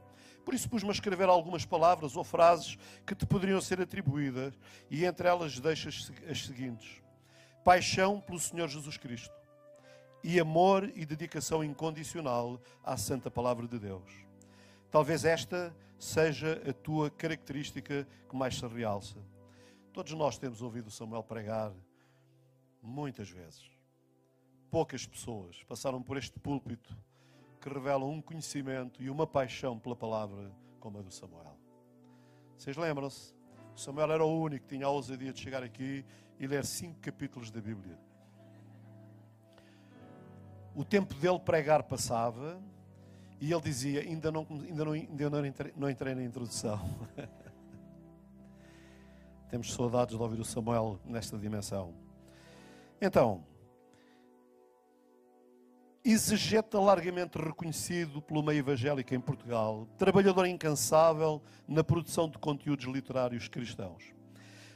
Por 0.44 0.54
isso 0.54 0.68
pus-me 0.68 0.88
a 0.88 0.92
escrever 0.92 1.28
algumas 1.28 1.64
palavras 1.64 2.16
ou 2.16 2.24
frases 2.24 2.76
que 3.06 3.14
te 3.14 3.26
poderiam 3.26 3.60
ser 3.60 3.80
atribuídas 3.80 4.54
e 4.90 5.04
entre 5.04 5.28
elas 5.28 5.58
deixo 5.60 5.88
as 5.88 6.46
seguintes: 6.46 7.02
Paixão 7.62 8.20
pelo 8.20 8.40
Senhor 8.40 8.68
Jesus 8.68 8.96
Cristo 8.96 9.34
e 10.22 10.38
amor 10.38 10.90
e 10.94 11.06
dedicação 11.06 11.62
incondicional 11.62 12.60
à 12.82 12.96
santa 12.96 13.30
palavra 13.30 13.66
de 13.66 13.78
Deus. 13.78 14.10
Talvez 14.90 15.24
esta 15.24 15.74
seja 16.00 16.62
a 16.66 16.72
tua 16.72 17.10
característica 17.10 18.08
que 18.26 18.34
mais 18.34 18.56
se 18.56 18.66
realça. 18.66 19.18
Todos 19.92 20.12
nós 20.14 20.38
temos 20.38 20.62
ouvido 20.62 20.90
Samuel 20.90 21.22
pregar 21.22 21.72
muitas 22.82 23.28
vezes. 23.28 23.70
Poucas 24.70 25.06
pessoas 25.06 25.62
passaram 25.64 26.02
por 26.02 26.16
este 26.16 26.40
púlpito 26.40 26.96
que 27.60 27.68
revelam 27.68 28.10
um 28.10 28.22
conhecimento 28.22 29.02
e 29.02 29.10
uma 29.10 29.26
paixão 29.26 29.78
pela 29.78 29.94
palavra 29.94 30.50
como 30.80 30.98
a 30.98 31.02
do 31.02 31.10
Samuel. 31.10 31.58
Vocês 32.56 32.78
lembram-se? 32.78 33.34
Samuel 33.76 34.12
era 34.12 34.24
o 34.24 34.40
único 34.40 34.66
que 34.66 34.76
tinha 34.76 34.86
a 34.86 34.90
ousadia 34.90 35.32
de 35.34 35.40
chegar 35.40 35.62
aqui 35.62 36.04
e 36.38 36.46
ler 36.46 36.64
cinco 36.64 36.98
capítulos 37.00 37.50
da 37.50 37.60
Bíblia. 37.60 37.98
O 40.74 40.82
tempo 40.82 41.12
dele 41.14 41.38
pregar 41.38 41.82
passava 41.82 42.58
e 43.40 43.52
ele 43.52 43.62
dizia: 43.62 44.00
Ainda 44.00 44.30
não, 44.30 44.46
ainda 44.50 44.84
não, 44.84 44.92
ainda 44.92 45.30
não, 45.30 45.46
entrei, 45.46 45.72
não 45.76 45.90
entrei 45.90 46.14
na 46.14 46.22
introdução. 46.22 46.78
Temos 49.48 49.72
saudades 49.72 50.16
de 50.16 50.22
ouvir 50.22 50.38
o 50.40 50.44
Samuel 50.44 51.00
nesta 51.04 51.36
dimensão. 51.36 51.92
Então, 53.00 53.44
exegeta 56.04 56.78
largamente 56.78 57.38
reconhecido 57.38 58.22
pelo 58.22 58.42
meio 58.42 58.58
evangélico 58.58 59.14
em 59.14 59.20
Portugal, 59.20 59.88
trabalhador 59.98 60.46
incansável 60.46 61.42
na 61.66 61.82
produção 61.82 62.28
de 62.28 62.38
conteúdos 62.38 62.86
literários 62.86 63.48
cristãos. 63.48 64.14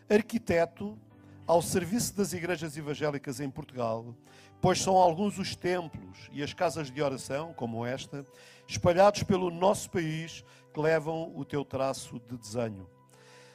Arquiteto 0.09 0.99
ao 1.47 1.62
serviço 1.62 2.16
das 2.16 2.33
igrejas 2.33 2.76
evangélicas 2.76 3.40
em 3.40 3.50
Portugal, 3.50 4.14
pois 4.61 4.80
são 4.80 4.97
alguns 4.97 5.38
os 5.38 5.54
templos 5.54 6.28
e 6.33 6.42
as 6.42 6.54
casas 6.54 6.90
de 6.90 7.02
oração, 7.02 7.52
como 7.52 7.85
esta, 7.85 8.26
espalhados 8.66 9.23
pelo 9.23 9.50
nosso 9.50 9.90
país, 9.90 10.44
que 10.73 10.80
levam 10.80 11.33
o 11.37 11.44
teu 11.44 11.64
traço 11.64 12.21
de 12.28 12.37
desenho. 12.37 12.88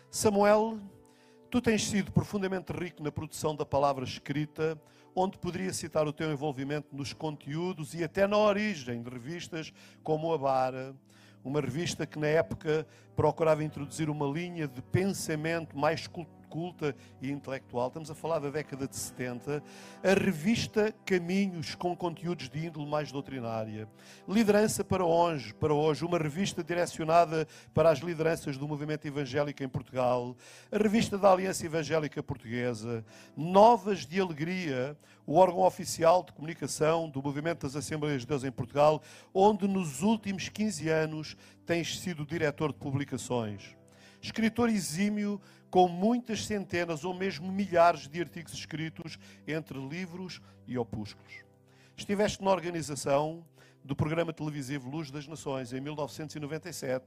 Samuel, 0.10 0.80
tu 1.50 1.62
tens 1.62 1.88
sido 1.88 2.12
profundamente 2.12 2.72
rico 2.72 3.04
na 3.04 3.12
produção 3.12 3.56
da 3.56 3.66
palavra 3.66 4.06
escrita, 4.06 4.80
onde 5.16 5.38
poderia 5.38 5.74
citar 5.74 6.08
o 6.08 6.14
teu 6.14 6.32
envolvimento 6.32 6.96
nos 6.96 7.14
conteúdos 7.14 7.94
e 7.94 8.04
até 8.04 8.26
na 8.26 8.38
origem 8.38 9.02
de 9.02 9.10
revistas 9.10 9.74
como 10.04 10.34
a 10.34 10.38
Bara, 10.38 10.96
uma 11.44 11.60
revista 11.60 12.06
que 12.06 12.20
na 12.20 12.28
época 12.28 12.88
procurava 13.16 13.64
introduzir 13.64 14.10
uma 14.10 14.26
linha 14.26 14.68
de 14.68 14.82
pensamento 14.82 15.78
mais 15.78 16.08
cultural 16.08 16.39
culta 16.50 16.96
e 17.22 17.32
intelectual, 17.32 17.88
estamos 17.88 18.10
a 18.10 18.16
falar 18.16 18.40
da 18.40 18.50
década 18.50 18.88
de 18.88 18.96
70, 18.96 19.64
a 20.04 20.14
revista 20.14 20.94
Caminhos 21.06 21.76
com 21.76 21.96
conteúdos 21.96 22.50
de 22.50 22.66
índole 22.66 22.90
mais 22.90 23.12
doutrinária, 23.12 23.88
Liderança 24.28 24.84
para 24.84 25.04
hoje, 25.04 25.54
para 25.54 25.74
hoje, 25.74 26.06
uma 26.06 26.18
revista 26.18 26.64
direcionada 26.64 27.48
para 27.74 27.90
as 27.90 28.00
lideranças 28.00 28.58
do 28.58 28.68
movimento 28.68 29.06
evangélico 29.06 29.64
em 29.64 29.70
Portugal, 29.70 30.36
a 30.72 30.78
revista 30.78 31.18
da 31.18 31.32
Aliança 31.32 31.66
Evangélica 31.66 32.22
Portuguesa, 32.22 33.04
Novas 33.36 34.06
de 34.06 34.20
Alegria, 34.20 34.98
o 35.26 35.36
órgão 35.36 35.62
oficial 35.62 36.24
de 36.24 36.32
comunicação 36.32 37.10
do 37.10 37.22
movimento 37.22 37.62
das 37.62 37.76
Assembleias 37.76 38.22
de 38.22 38.28
Deus 38.28 38.44
em 38.44 38.52
Portugal, 38.52 39.02
onde 39.34 39.68
nos 39.68 40.02
últimos 40.02 40.50
15 40.50 40.90
anos 40.90 41.38
tens 41.66 42.00
sido 42.00 42.26
diretor 42.26 42.72
de 42.72 42.80
publicações. 42.80 43.79
Escritor 44.22 44.70
exímio 44.70 45.42
com 45.70 45.88
muitas 45.88 46.46
centenas 46.46 47.04
ou 47.04 47.14
mesmo 47.14 47.52
milhares 47.52 48.08
de 48.08 48.20
artigos 48.20 48.54
escritos 48.54 49.18
entre 49.48 49.78
livros 49.78 50.42
e 50.68 50.78
opúsculos. 50.78 51.34
Estiveste 51.96 52.44
na 52.44 52.52
organização 52.52 53.46
do 53.84 53.96
programa 53.96 54.34
televisivo 54.34 54.90
Luz 54.90 55.10
das 55.10 55.28
Nações 55.28 55.72
em 55.74 55.80
1997 55.80 57.06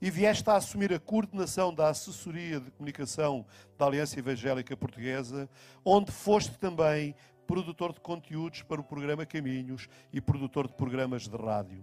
e 0.00 0.10
vieste 0.10 0.48
a 0.50 0.56
assumir 0.56 0.92
a 0.92 0.98
coordenação 0.98 1.72
da 1.72 1.88
assessoria 1.88 2.60
de 2.60 2.70
comunicação 2.70 3.46
da 3.76 3.86
Aliança 3.86 4.18
Evangélica 4.18 4.76
Portuguesa, 4.76 5.48
onde 5.84 6.10
foste 6.10 6.58
também 6.58 7.14
produtor 7.46 7.92
de 7.92 8.00
conteúdos 8.00 8.62
para 8.62 8.80
o 8.80 8.84
programa 8.84 9.24
Caminhos 9.24 9.88
e 10.12 10.20
produtor 10.20 10.68
de 10.68 10.74
programas 10.74 11.26
de 11.26 11.36
rádio. 11.36 11.82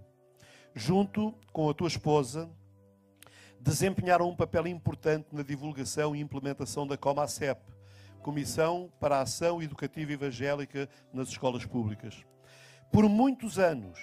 Junto 0.76 1.34
com 1.52 1.70
a 1.70 1.74
tua 1.74 1.88
esposa, 1.88 2.50
desempenharam 3.66 4.30
um 4.30 4.36
papel 4.36 4.68
importante 4.68 5.30
na 5.32 5.42
divulgação 5.42 6.16
e 6.16 6.22
implementação 6.22 6.86
da 6.86 6.96
COMACEP, 6.96 7.60
Comissão 8.22 8.92
para 9.00 9.18
a 9.18 9.22
Ação 9.22 9.60
Educativa 9.60 10.14
Evangélica 10.14 10.88
nas 11.12 11.30
Escolas 11.30 11.66
Públicas. 11.66 12.24
Por 12.92 13.10
muitos 13.10 13.58
anos 13.58 14.00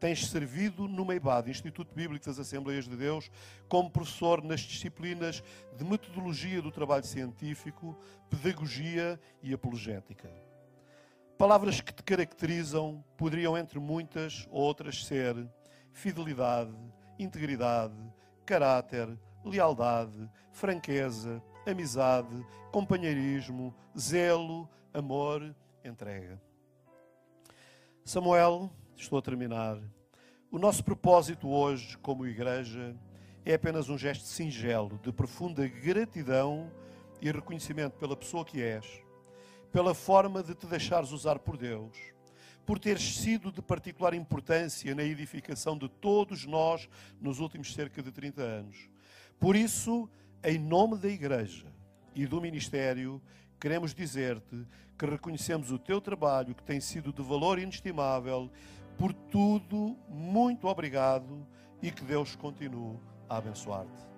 tens 0.00 0.26
servido 0.26 0.88
no 0.88 1.04
MEIBAD, 1.04 1.48
Instituto 1.48 1.94
Bíblico 1.94 2.26
das 2.26 2.40
Assembleias 2.40 2.88
de 2.88 2.96
Deus, 2.96 3.30
como 3.68 3.88
professor 3.88 4.42
nas 4.42 4.60
disciplinas 4.60 5.44
de 5.78 5.84
metodologia 5.84 6.60
do 6.60 6.72
trabalho 6.72 7.04
científico, 7.04 7.96
pedagogia 8.28 9.18
e 9.40 9.54
apologética. 9.54 10.28
Palavras 11.38 11.80
que 11.80 11.94
te 11.94 12.02
caracterizam 12.02 13.02
poderiam, 13.16 13.56
entre 13.56 13.78
muitas 13.78 14.48
outras, 14.50 15.04
ser 15.06 15.36
fidelidade, 15.92 16.74
integridade, 17.16 17.94
caráter, 18.44 19.08
lealdade, 19.44 20.30
franqueza, 20.52 21.42
amizade, 21.66 22.46
companheirismo, 22.70 23.74
zelo, 23.98 24.68
amor, 24.92 25.54
entrega. 25.84 26.40
Samuel, 28.04 28.70
estou 28.96 29.18
a 29.18 29.22
terminar. 29.22 29.78
O 30.50 30.58
nosso 30.58 30.84
propósito 30.84 31.48
hoje, 31.48 31.96
como 31.98 32.26
igreja, 32.26 32.94
é 33.44 33.54
apenas 33.54 33.88
um 33.88 33.98
gesto 33.98 34.24
singelo 34.24 34.98
de 35.02 35.12
profunda 35.12 35.66
gratidão 35.66 36.70
e 37.20 37.30
reconhecimento 37.30 37.98
pela 37.98 38.16
pessoa 38.16 38.44
que 38.44 38.62
és, 38.62 39.02
pela 39.72 39.94
forma 39.94 40.42
de 40.42 40.54
te 40.54 40.66
deixares 40.66 41.10
usar 41.10 41.38
por 41.38 41.56
Deus 41.56 42.13
por 42.64 42.78
teres 42.78 43.16
sido 43.16 43.52
de 43.52 43.60
particular 43.60 44.14
importância 44.14 44.94
na 44.94 45.02
edificação 45.02 45.76
de 45.76 45.88
todos 45.88 46.46
nós 46.46 46.88
nos 47.20 47.38
últimos 47.38 47.74
cerca 47.74 48.02
de 48.02 48.10
30 48.10 48.42
anos. 48.42 48.88
Por 49.38 49.54
isso, 49.54 50.08
em 50.42 50.58
nome 50.58 50.96
da 50.96 51.08
Igreja 51.08 51.66
e 52.14 52.26
do 52.26 52.40
Ministério, 52.40 53.20
queremos 53.60 53.94
dizer-te 53.94 54.66
que 54.98 55.06
reconhecemos 55.06 55.70
o 55.70 55.78
teu 55.78 56.00
trabalho, 56.00 56.54
que 56.54 56.62
tem 56.62 56.80
sido 56.80 57.12
de 57.12 57.22
valor 57.22 57.58
inestimável. 57.58 58.50
Por 58.96 59.12
tudo, 59.12 59.96
muito 60.08 60.68
obrigado 60.68 61.46
e 61.82 61.90
que 61.90 62.04
Deus 62.04 62.36
continue 62.36 62.98
a 63.28 63.36
abençoar-te. 63.36 64.14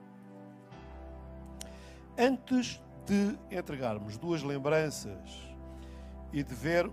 Antes 2.19 2.81
de 3.07 3.39
entregarmos 3.57 4.17
duas 4.19 4.43
lembranças 4.43 5.47
e 6.33 6.43
de 6.43 6.55
ver 6.55 6.91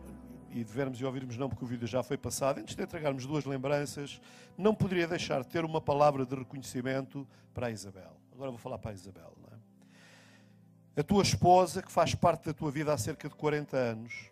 e 0.54 0.64
de 0.64 0.72
vermos 0.72 1.02
e 1.02 1.06
ouvirmos 1.06 1.36
não, 1.36 1.50
porque 1.50 1.66
o 1.66 1.68
vídeo 1.68 1.88
já 1.88 2.04
foi 2.04 2.16
passado, 2.16 2.60
antes 2.60 2.76
de 2.76 2.84
entregarmos 2.84 3.26
duas 3.26 3.44
lembranças, 3.44 4.22
não 4.56 4.76
poderia 4.76 5.08
deixar 5.08 5.42
de 5.42 5.48
ter 5.48 5.66
uma 5.66 5.82
palavra 5.82 6.26
de 6.26 6.36
reconhecimento 6.36 7.28
para 7.54 7.68
a 7.68 7.72
Isabel. 7.72 8.16
Agora 8.32 8.52
vou 8.52 8.60
falar 8.60 8.78
para 8.78 8.92
a 8.92 8.94
Isabel. 8.94 9.36
É? 10.96 11.02
A 11.02 11.04
tua 11.04 11.24
esposa, 11.24 11.82
que 11.82 11.92
faz 11.92 12.14
parte 12.14 12.46
da 12.46 12.54
tua 12.54 12.70
vida 12.70 12.94
há 12.94 12.98
cerca 12.98 13.28
de 13.28 13.34
40 13.34 13.76
anos, 13.76 14.30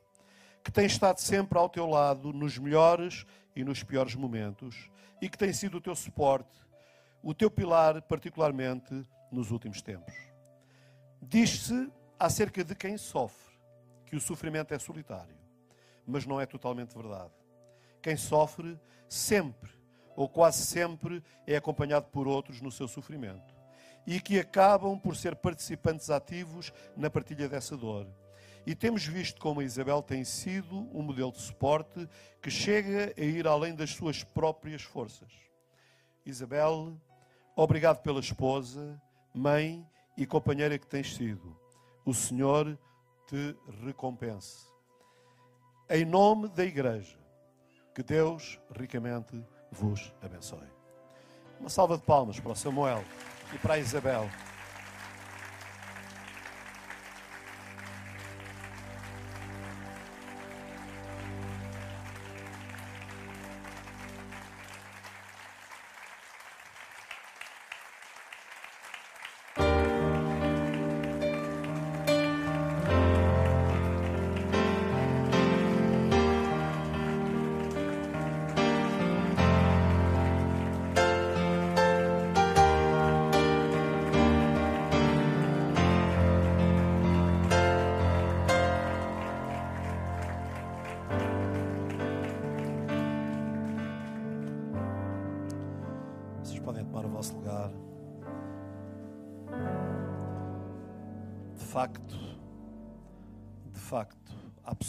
que 0.64 0.72
tem 0.72 0.86
estado 0.86 1.20
sempre 1.20 1.58
ao 1.58 1.68
teu 1.68 1.88
lado 1.88 2.32
nos 2.32 2.56
melhores 2.60 3.26
e 3.56 3.64
nos 3.64 3.82
piores 3.82 4.14
momentos 4.14 4.92
e 5.20 5.28
que 5.28 5.38
tem 5.38 5.52
sido 5.52 5.78
o 5.78 5.82
teu 5.82 5.96
suporte, 5.96 6.60
o 7.24 7.34
teu 7.34 7.50
pilar, 7.50 8.00
particularmente 8.04 9.04
nos 9.32 9.50
últimos 9.50 9.82
tempos. 9.82 10.14
Diz-se 11.20 11.92
acerca 12.20 12.64
de 12.64 12.76
quem 12.76 12.96
sofre 12.96 13.56
que 14.06 14.16
o 14.16 14.22
sofrimento 14.22 14.72
é 14.72 14.78
solitário 14.78 15.41
mas 16.06 16.26
não 16.26 16.40
é 16.40 16.46
totalmente 16.46 16.96
verdade. 16.96 17.34
Quem 18.02 18.18
sofre 18.18 18.80
sempre, 19.08 19.72
ou 20.16 20.28
quase 20.28 20.66
sempre, 20.66 21.24
é 21.46 21.56
acompanhado 21.56 22.08
por 22.08 22.28
outros 22.28 22.62
no 22.62 22.72
seu 22.72 22.88
sofrimento 22.88 23.62
e 24.06 24.20
que 24.20 24.40
acabam 24.40 25.00
por 25.00 25.16
ser 25.16 25.36
participantes 25.36 26.10
ativos 26.10 26.74
na 26.96 27.10
partilha 27.10 27.48
dessa 27.48 27.78
dor. 27.78 28.08
E 28.66 28.76
temos 28.76 29.06
visto 29.06 29.42
como 29.42 29.60
a 29.60 29.64
Isabel 29.64 30.02
tem 30.02 30.24
sido 30.24 30.88
um 30.96 31.02
modelo 31.02 31.32
de 31.32 31.42
suporte 31.42 32.08
que 32.42 32.52
chega 32.52 33.14
a 33.18 33.22
ir 33.22 33.48
além 33.48 33.74
das 33.74 33.92
suas 33.92 34.24
próprias 34.24 34.84
forças. 34.84 35.32
Isabel, 36.26 36.96
obrigado 37.56 38.02
pela 38.02 38.20
esposa, 38.20 39.02
mãe 39.34 39.86
e 40.16 40.26
companheira 40.26 40.78
que 40.78 40.86
tens 40.86 41.16
sido. 41.16 41.58
O 42.06 42.14
Senhor 42.14 42.78
te 43.28 43.56
recompense. 43.84 44.71
Em 45.94 46.06
nome 46.06 46.48
da 46.48 46.64
Igreja, 46.64 47.18
que 47.94 48.02
Deus 48.02 48.58
ricamente 48.80 49.44
vos 49.70 50.14
abençoe. 50.22 50.70
Uma 51.60 51.68
salva 51.68 51.98
de 51.98 52.04
palmas 52.04 52.40
para 52.40 52.54
o 52.54 52.56
Samuel 52.56 53.04
e 53.54 53.58
para 53.58 53.74
a 53.74 53.78
Isabel. 53.78 54.30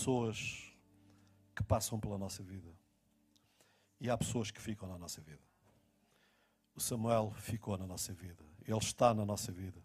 Pessoas 0.02 0.74
que 1.54 1.62
passam 1.62 2.00
pela 2.00 2.18
nossa 2.18 2.42
vida. 2.42 2.68
E 4.00 4.10
há 4.10 4.18
pessoas 4.18 4.50
que 4.50 4.60
ficam 4.60 4.88
na 4.88 4.98
nossa 4.98 5.20
vida. 5.20 5.42
O 6.74 6.80
Samuel 6.80 7.30
ficou 7.36 7.78
na 7.78 7.86
nossa 7.86 8.12
vida. 8.12 8.42
Ele 8.66 8.78
está 8.78 9.14
na 9.14 9.24
nossa 9.24 9.52
vida. 9.52 9.80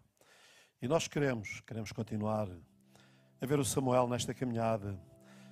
E 0.82 0.88
nós 0.88 1.06
queremos, 1.06 1.60
queremos 1.60 1.92
continuar 1.92 2.48
a 3.40 3.46
ver 3.46 3.60
o 3.60 3.64
Samuel 3.64 4.08
nesta 4.08 4.34
caminhada. 4.34 5.00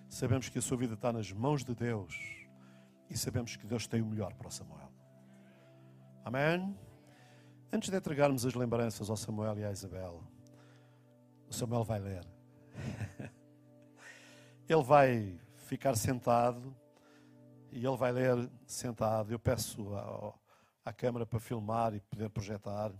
Sabemos 0.08 0.48
que 0.48 0.58
a 0.58 0.62
sua 0.62 0.76
vida 0.76 0.94
está 0.94 1.12
nas 1.12 1.30
mãos 1.30 1.62
de 1.62 1.72
Deus. 1.72 2.18
E 3.08 3.16
sabemos 3.16 3.54
que 3.54 3.68
Deus 3.68 3.86
tem 3.86 4.02
o 4.02 4.06
melhor 4.06 4.34
para 4.34 4.48
o 4.48 4.50
Samuel. 4.50 4.90
Amém? 6.24 6.76
Antes 7.72 7.88
de 7.88 7.96
entregarmos 7.96 8.44
as 8.44 8.54
lembranças 8.54 9.10
ao 9.10 9.16
Samuel 9.16 9.56
e 9.60 9.64
à 9.64 9.70
Isabel, 9.70 10.24
o 11.48 11.54
Samuel 11.54 11.84
vai 11.84 12.00
ler. 12.00 12.26
Ele 14.68 14.82
vai 14.82 15.38
ficar 15.66 15.94
sentado 15.94 16.74
e 17.70 17.86
ele 17.86 17.96
vai 17.96 18.10
ler 18.10 18.50
sentado. 18.66 19.32
Eu 19.32 19.38
peço 19.38 19.94
à, 19.94 20.34
à 20.84 20.92
câmara 20.92 21.24
para 21.24 21.38
filmar 21.38 21.94
e 21.94 22.00
poder 22.00 22.28
projetar. 22.30 22.92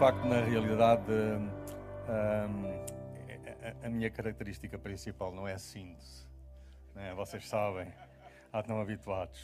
Facto, 0.00 0.24
na 0.24 0.40
realidade, 0.40 1.12
um, 1.12 2.64
a, 3.82 3.86
a, 3.86 3.90
minha 3.90 4.08
característica 4.08 4.78
principal 4.78 5.30
não 5.30 5.46
é 5.46 5.52
a 5.52 5.58
síntese. 5.58 6.26
Né? 6.94 7.12
Vocês 7.12 7.46
sabem, 7.46 7.92
há 8.50 8.62
tão 8.62 8.80
habituados. 8.80 9.38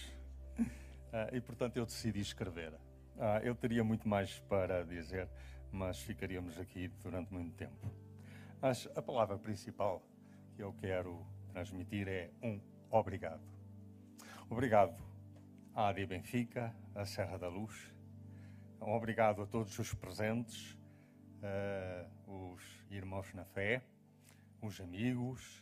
Uh, 0.58 1.36
e, 1.36 1.42
portanto, 1.42 1.76
eu 1.76 1.84
decidi 1.84 2.20
escrever. 2.20 2.72
Uh, 2.72 3.42
eu 3.42 3.54
teria 3.54 3.84
muito 3.84 4.08
mais 4.08 4.38
para 4.48 4.82
dizer, 4.82 5.28
mas 5.70 6.00
ficaríamos 6.00 6.58
aqui 6.58 6.88
durante 7.02 7.30
muito 7.30 7.54
tempo. 7.54 7.92
Mas 8.58 8.88
a 8.96 9.02
palavra 9.02 9.36
principal 9.36 10.02
que 10.54 10.62
eu 10.62 10.72
quero 10.80 11.22
transmitir 11.52 12.08
é 12.08 12.30
um 12.42 12.58
obrigado. 12.90 13.42
Obrigado 14.48 14.96
à 15.74 15.88
AD 15.88 16.06
Benfica, 16.06 16.74
à 16.94 17.04
Serra 17.04 17.36
da 17.36 17.48
Luz, 17.48 17.94
obrigado 18.80 19.42
a 19.42 19.46
todos 19.46 19.78
os 19.78 19.94
presentes, 19.94 20.76
uh, 21.42 22.52
os 22.54 22.62
irmãos 22.90 23.32
na 23.34 23.44
fé, 23.44 23.82
os 24.60 24.80
amigos 24.80 25.60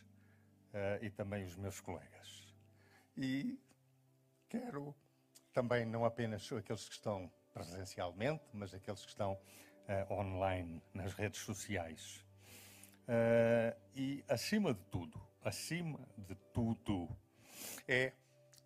uh, 0.73 1.03
e 1.03 1.09
também 1.09 1.43
os 1.45 1.55
meus 1.55 1.79
colegas. 1.79 2.53
E 3.17 3.59
quero 4.49 4.95
também, 5.53 5.85
não 5.85 6.03
apenas 6.03 6.51
aqueles 6.51 6.87
que 6.87 6.95
estão 6.95 7.31
presencialmente, 7.53 8.43
mas 8.53 8.73
aqueles 8.73 9.01
que 9.01 9.09
estão 9.09 9.33
uh, 9.33 10.13
online, 10.13 10.81
nas 10.93 11.13
redes 11.13 11.39
sociais. 11.41 12.25
e, 13.95 14.23
acima 14.27 14.73
de 14.73 14.83
tudo, 14.85 15.21
acima 15.43 15.99
de 16.17 16.35
tudo, 16.53 17.07
é 17.87 18.13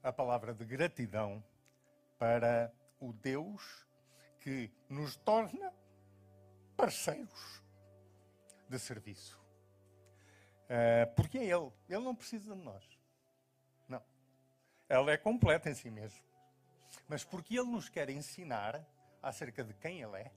a 0.02 0.12
palavra 0.12 0.54
de 0.54 0.66
gratidão 0.66 1.44
para 2.18 2.74
o 3.00 3.14
Deus 3.14 3.89
que 4.40 4.72
nos 4.90 5.16
torna 5.18 5.74
parceiros 6.76 7.62
de 8.68 8.80
serviço. 8.80 9.40
Uh, 10.66 11.14
porque 11.16 11.38
é 11.38 11.46
Ele. 11.46 11.72
Ele 11.90 12.04
não 12.04 12.16
precisa 12.16 12.56
de 12.56 12.62
nós. 12.62 12.84
Não. 13.88 14.02
Ele 14.88 15.12
é 15.12 15.18
completo 15.18 15.68
em 15.68 15.74
si 15.74 15.90
mesmo. 15.90 16.22
Mas 17.08 17.24
porque 17.24 17.58
Ele 17.58 17.70
nos 17.70 17.90
quer 17.90 18.10
ensinar 18.10 18.86
acerca 19.22 19.64
de 19.64 19.74
quem 19.74 20.02
Ele 20.02 20.18
é 20.18 20.32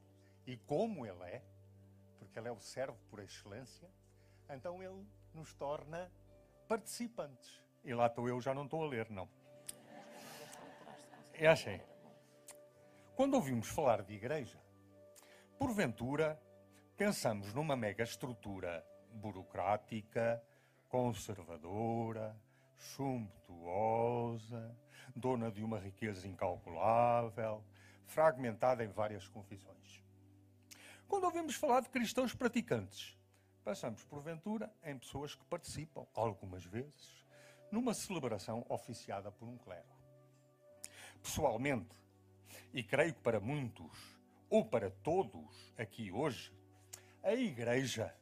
e 0.46 0.56
como 0.56 1.06
Ele 1.06 1.22
é, 1.24 1.42
porque 2.18 2.38
Ele 2.38 2.48
é 2.48 2.52
o 2.52 2.58
servo 2.58 2.98
por 3.10 3.20
excelência, 3.20 3.88
então 4.48 4.82
Ele 4.82 5.06
nos 5.34 5.52
torna 5.54 6.10
participantes. 6.66 7.62
E 7.84 7.92
lá 7.94 8.06
estou 8.06 8.28
eu, 8.28 8.40
já 8.40 8.54
não 8.54 8.64
estou 8.64 8.82
a 8.84 8.88
ler, 8.88 9.10
não. 9.10 9.28
É 11.34 11.46
assim. 11.46 11.80
Quando 13.14 13.34
ouvimos 13.34 13.68
falar 13.68 14.02
de 14.02 14.14
igreja, 14.14 14.58
porventura 15.58 16.40
pensamos 16.96 17.52
numa 17.52 17.76
mega 17.76 18.02
estrutura 18.02 18.82
burocrática, 19.12 20.42
conservadora, 20.88 22.34
sumptuosa, 22.76 24.74
dona 25.14 25.50
de 25.50 25.62
uma 25.62 25.78
riqueza 25.78 26.26
incalculável, 26.26 27.62
fragmentada 28.06 28.82
em 28.82 28.88
várias 28.88 29.28
confissões. 29.28 30.02
Quando 31.06 31.24
ouvimos 31.24 31.54
falar 31.54 31.80
de 31.80 31.90
cristãos 31.90 32.34
praticantes, 32.34 33.14
pensamos, 33.62 34.02
porventura, 34.04 34.72
em 34.82 34.98
pessoas 34.98 35.34
que 35.34 35.44
participam, 35.44 36.06
algumas 36.14 36.64
vezes, 36.64 37.26
numa 37.70 37.92
celebração 37.92 38.64
oficiada 38.70 39.30
por 39.30 39.46
um 39.46 39.58
clero. 39.58 39.92
Pessoalmente, 41.22 42.01
e 42.72 42.82
creio 42.82 43.14
que 43.14 43.20
para 43.20 43.40
muitos, 43.40 43.96
ou 44.48 44.64
para 44.64 44.90
todos 44.90 45.72
aqui 45.78 46.10
hoje, 46.10 46.52
a 47.22 47.34
Igreja 47.34 48.14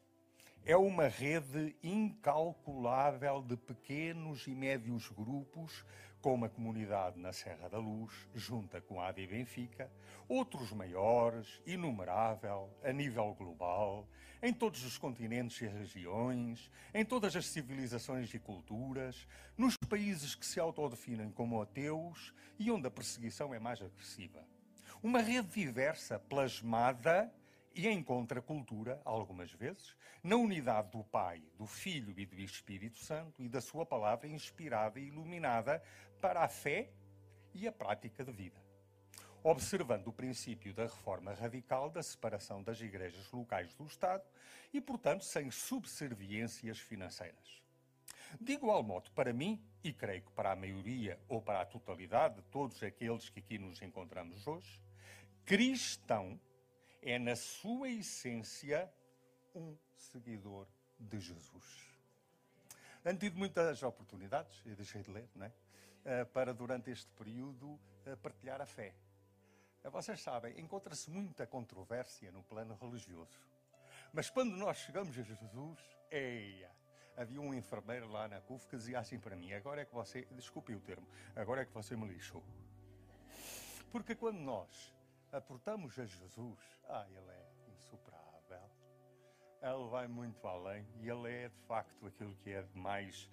é 0.65 0.77
uma 0.77 1.09
rede 1.09 1.77
incalculável 1.83 3.43
de 3.43 3.57
pequenos 3.57 4.47
e 4.47 4.55
médios 4.55 5.09
grupos, 5.09 5.85
com 6.21 6.35
uma 6.35 6.49
comunidade 6.49 7.19
na 7.19 7.33
Serra 7.33 7.69
da 7.69 7.79
Luz, 7.79 8.13
junta 8.35 8.81
com 8.81 9.01
a 9.01 9.09
AD 9.09 9.27
Benfica, 9.27 9.91
outros 10.29 10.73
maiores, 10.73 11.61
inumerável, 11.67 12.71
a 12.85 12.93
nível 12.93 13.35
global, 13.35 14.07
em 14.43 14.53
todos 14.53 14.85
os 14.85 14.97
continentes 14.99 15.61
e 15.61 15.67
regiões, 15.67 16.71
em 16.95 17.05
todas 17.05 17.35
as 17.37 17.47
civilizações 17.47 18.33
e 18.33 18.39
culturas, 18.39 19.27
nos 19.57 19.77
países 19.89 20.35
que 20.35 20.47
se 20.47 20.61
autodefinem 20.61 21.31
como 21.31 21.61
ateus 21.61 22.33
e 22.59 22.71
onde 22.71 22.87
a 22.87 22.91
perseguição 22.91 23.55
é 23.55 23.59
mais 23.59 23.81
agressiva. 23.81 24.45
Uma 25.03 25.21
rede 25.21 25.49
diversa, 25.49 26.19
plasmada 26.19 27.33
e 27.75 27.87
em 27.89 28.03
contracultura, 28.03 29.01
algumas 29.05 29.53
vezes, 29.53 29.97
na 30.23 30.37
unidade 30.37 30.91
do 30.91 31.05
Pai, 31.05 31.43
do 31.57 31.67
Filho 31.67 32.19
e 32.19 32.27
do 32.27 32.39
Espírito 32.41 32.99
Santo 32.99 33.43
e 33.43 33.49
da 33.49 33.61
Sua 33.61 33.87
palavra 33.87 34.27
inspirada 34.29 34.99
e 34.99 35.07
iluminada 35.07 35.83
para 36.21 36.43
a 36.43 36.49
fé 36.49 36.91
e 37.55 37.67
a 37.67 37.73
prática 37.73 38.25
de 38.25 38.33
vida. 38.33 38.61
observando 39.43 40.09
o 40.09 40.13
princípio 40.13 40.75
da 40.75 40.83
reforma 40.83 41.33
radical 41.33 41.89
da 41.91 42.03
separação 42.03 42.63
das 42.63 42.81
igrejas 42.81 43.31
locais 43.33 43.75
do 43.75 43.87
Estado 43.87 44.23
e, 44.73 44.81
portanto, 44.81 45.25
sem 45.25 45.51
subserviências 45.51 46.79
financeiras. 46.79 47.63
De 48.41 48.53
igual 48.53 48.83
modo, 48.83 49.11
para 49.13 49.33
mim, 49.33 49.61
e 49.83 49.93
creio 49.93 50.23
que 50.23 50.33
para 50.33 50.53
a 50.53 50.57
maioria 50.57 51.19
ou 51.29 51.41
para 51.41 51.63
a 51.63 51.67
totalidade 51.67 52.37
de 52.37 52.43
todos 52.43 52.83
aqueles 52.83 53.29
que 53.29 53.41
aqui 53.41 53.59
nos 53.59 53.81
encontramos 53.83 54.47
hoje, 54.47 54.81
cristão 55.45 56.39
é, 57.03 57.19
na 57.19 57.37
sua 57.37 57.89
essência, 57.89 58.93
um 59.55 59.77
seguidor 59.97 60.67
de 60.99 61.19
Jesus. 61.21 61.91
Ando 63.05 63.19
tido 63.19 63.39
muitas 63.39 63.83
oportunidades, 63.83 64.61
eu 64.67 64.77
deixei 64.77 65.03
de 65.03 65.11
ler, 65.11 65.29
não 65.35 65.47
é? 65.47 65.53
Eh, 66.05 66.25
para 66.25 66.55
durante 66.55 66.91
este 66.91 67.11
período 67.13 67.79
eh, 68.07 68.17
partilhar 68.17 68.61
a 68.61 68.67
fé. 68.67 68.95
Eh, 69.83 69.91
vocês 69.91 70.21
sabem, 70.21 70.59
encontra-se 70.59 71.11
muita 71.11 71.47
controvérsia 71.47 72.31
no 72.31 72.43
plano 72.43 72.75
religioso. 72.81 73.39
Mas 74.13 74.31
quando 74.31 74.57
nós 74.57 74.79
chegamos 74.79 75.17
a 75.19 75.23
Jesus, 75.23 75.79
eia, 76.11 76.71
havia 77.17 77.41
um 77.41 77.55
enfermeiro 77.55 78.09
lá 78.09 78.29
na 78.29 78.41
CUF 78.41 78.67
que 78.67 78.77
dizia 78.77 78.99
assim 78.99 79.19
para 79.19 79.37
mim: 79.37 79.53
agora 79.53 79.83
é 79.83 79.85
que 79.85 79.95
você, 79.95 80.27
desculpe 80.33 80.75
o 80.75 80.81
termo, 80.81 81.07
agora 81.37 81.63
é 81.63 81.65
que 81.65 81.73
você 81.73 81.95
me 81.95 82.07
lixou. 82.07 82.43
Porque 83.91 84.15
quando 84.15 84.39
nós 84.39 84.95
aportamos 85.33 85.99
a 85.99 86.05
Jesus, 86.05 86.59
ah, 86.89 87.07
ele 87.09 87.31
é 87.31 87.73
insuperável. 87.73 88.71
Ele 89.63 89.91
vai 89.91 90.09
muito 90.09 90.47
além 90.47 90.87
e 91.01 91.09
ele 91.09 91.31
é 91.31 91.49
de 91.49 91.61
facto 91.67 92.07
aquilo 92.07 92.35
que 92.37 92.51
é 92.51 92.63
de 92.63 92.79
mais, 92.79 93.31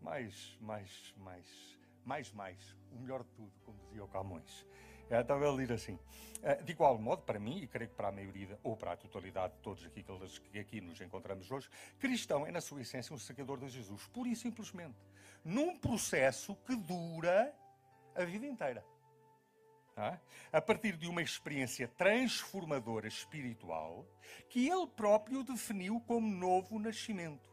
mais, 0.00 0.56
mais, 0.60 1.14
mais 1.16 1.80
mais, 2.04 2.32
mais, 2.32 2.76
o 2.90 2.98
melhor 2.98 3.22
de 3.22 3.30
tudo, 3.30 3.52
como 3.64 3.78
dizia 3.84 4.04
o 4.04 4.08
Camões. 4.08 4.66
Então 5.10 5.42
ele 5.42 5.66
diz 5.66 5.70
assim, 5.72 5.98
é, 6.42 6.54
de 6.56 6.72
igual 6.72 6.96
modo, 6.98 7.22
para 7.22 7.38
mim, 7.38 7.58
e 7.58 7.66
creio 7.66 7.90
que 7.90 7.96
para 7.96 8.08
a 8.08 8.12
maioria, 8.12 8.58
ou 8.62 8.76
para 8.76 8.92
a 8.92 8.96
totalidade 8.96 9.54
de 9.54 9.60
todos 9.60 9.84
aqui 9.84 10.04
que 10.50 10.58
aqui 10.58 10.80
nos 10.80 11.00
encontramos 11.00 11.50
hoje, 11.50 11.68
cristão 11.98 12.46
é, 12.46 12.52
na 12.52 12.60
sua 12.60 12.80
essência, 12.80 13.14
um 13.14 13.18
seguidor 13.18 13.58
de 13.58 13.68
Jesus, 13.68 14.06
pura 14.08 14.28
e 14.28 14.36
simplesmente. 14.36 14.96
Num 15.44 15.76
processo 15.76 16.54
que 16.66 16.76
dura 16.76 17.52
a 18.14 18.24
vida 18.24 18.46
inteira. 18.46 18.84
A 20.52 20.60
partir 20.60 20.96
de 20.96 21.08
uma 21.08 21.22
experiência 21.22 21.86
transformadora 21.88 23.06
espiritual 23.06 24.06
que 24.48 24.68
ele 24.68 24.86
próprio 24.86 25.44
definiu 25.44 26.00
como 26.00 26.26
novo 26.28 26.78
nascimento, 26.78 27.50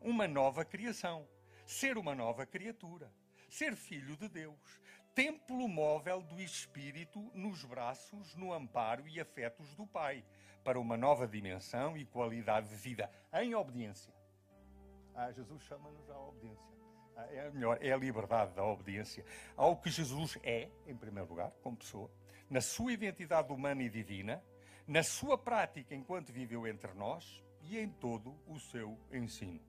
uma 0.00 0.26
nova 0.28 0.64
criação, 0.64 1.26
ser 1.64 1.96
uma 1.96 2.14
nova 2.14 2.44
criatura. 2.46 3.10
Ser 3.48 3.76
filho 3.76 4.16
de 4.16 4.28
Deus, 4.28 4.80
templo 5.14 5.68
móvel 5.68 6.20
do 6.20 6.40
Espírito 6.40 7.20
nos 7.32 7.64
braços, 7.64 8.34
no 8.34 8.52
amparo 8.52 9.08
e 9.08 9.20
afetos 9.20 9.74
do 9.74 9.86
Pai, 9.86 10.24
para 10.64 10.80
uma 10.80 10.96
nova 10.96 11.28
dimensão 11.28 11.96
e 11.96 12.04
qualidade 12.04 12.68
de 12.68 12.74
vida 12.74 13.10
em 13.32 13.54
obediência. 13.54 14.12
Ah, 15.14 15.30
Jesus 15.32 15.62
chama-nos 15.62 16.10
à 16.10 16.18
obediência. 16.18 16.75
Ah, 17.16 17.26
é 17.30 17.50
melhor, 17.50 17.78
é 17.80 17.92
a 17.92 17.96
liberdade 17.96 18.52
da 18.54 18.64
obediência 18.64 19.24
ao 19.56 19.76
que 19.76 19.90
Jesus 19.90 20.38
é, 20.42 20.68
em 20.86 20.94
primeiro 20.94 21.28
lugar, 21.30 21.50
como 21.62 21.76
pessoa, 21.76 22.10
na 22.50 22.60
sua 22.60 22.92
identidade 22.92 23.52
humana 23.52 23.82
e 23.82 23.88
divina, 23.88 24.42
na 24.86 25.02
sua 25.02 25.38
prática 25.38 25.94
enquanto 25.94 26.32
viveu 26.32 26.66
entre 26.66 26.92
nós 26.92 27.42
e 27.62 27.78
em 27.78 27.88
todo 27.88 28.38
o 28.46 28.58
seu 28.60 28.98
ensino. 29.10 29.60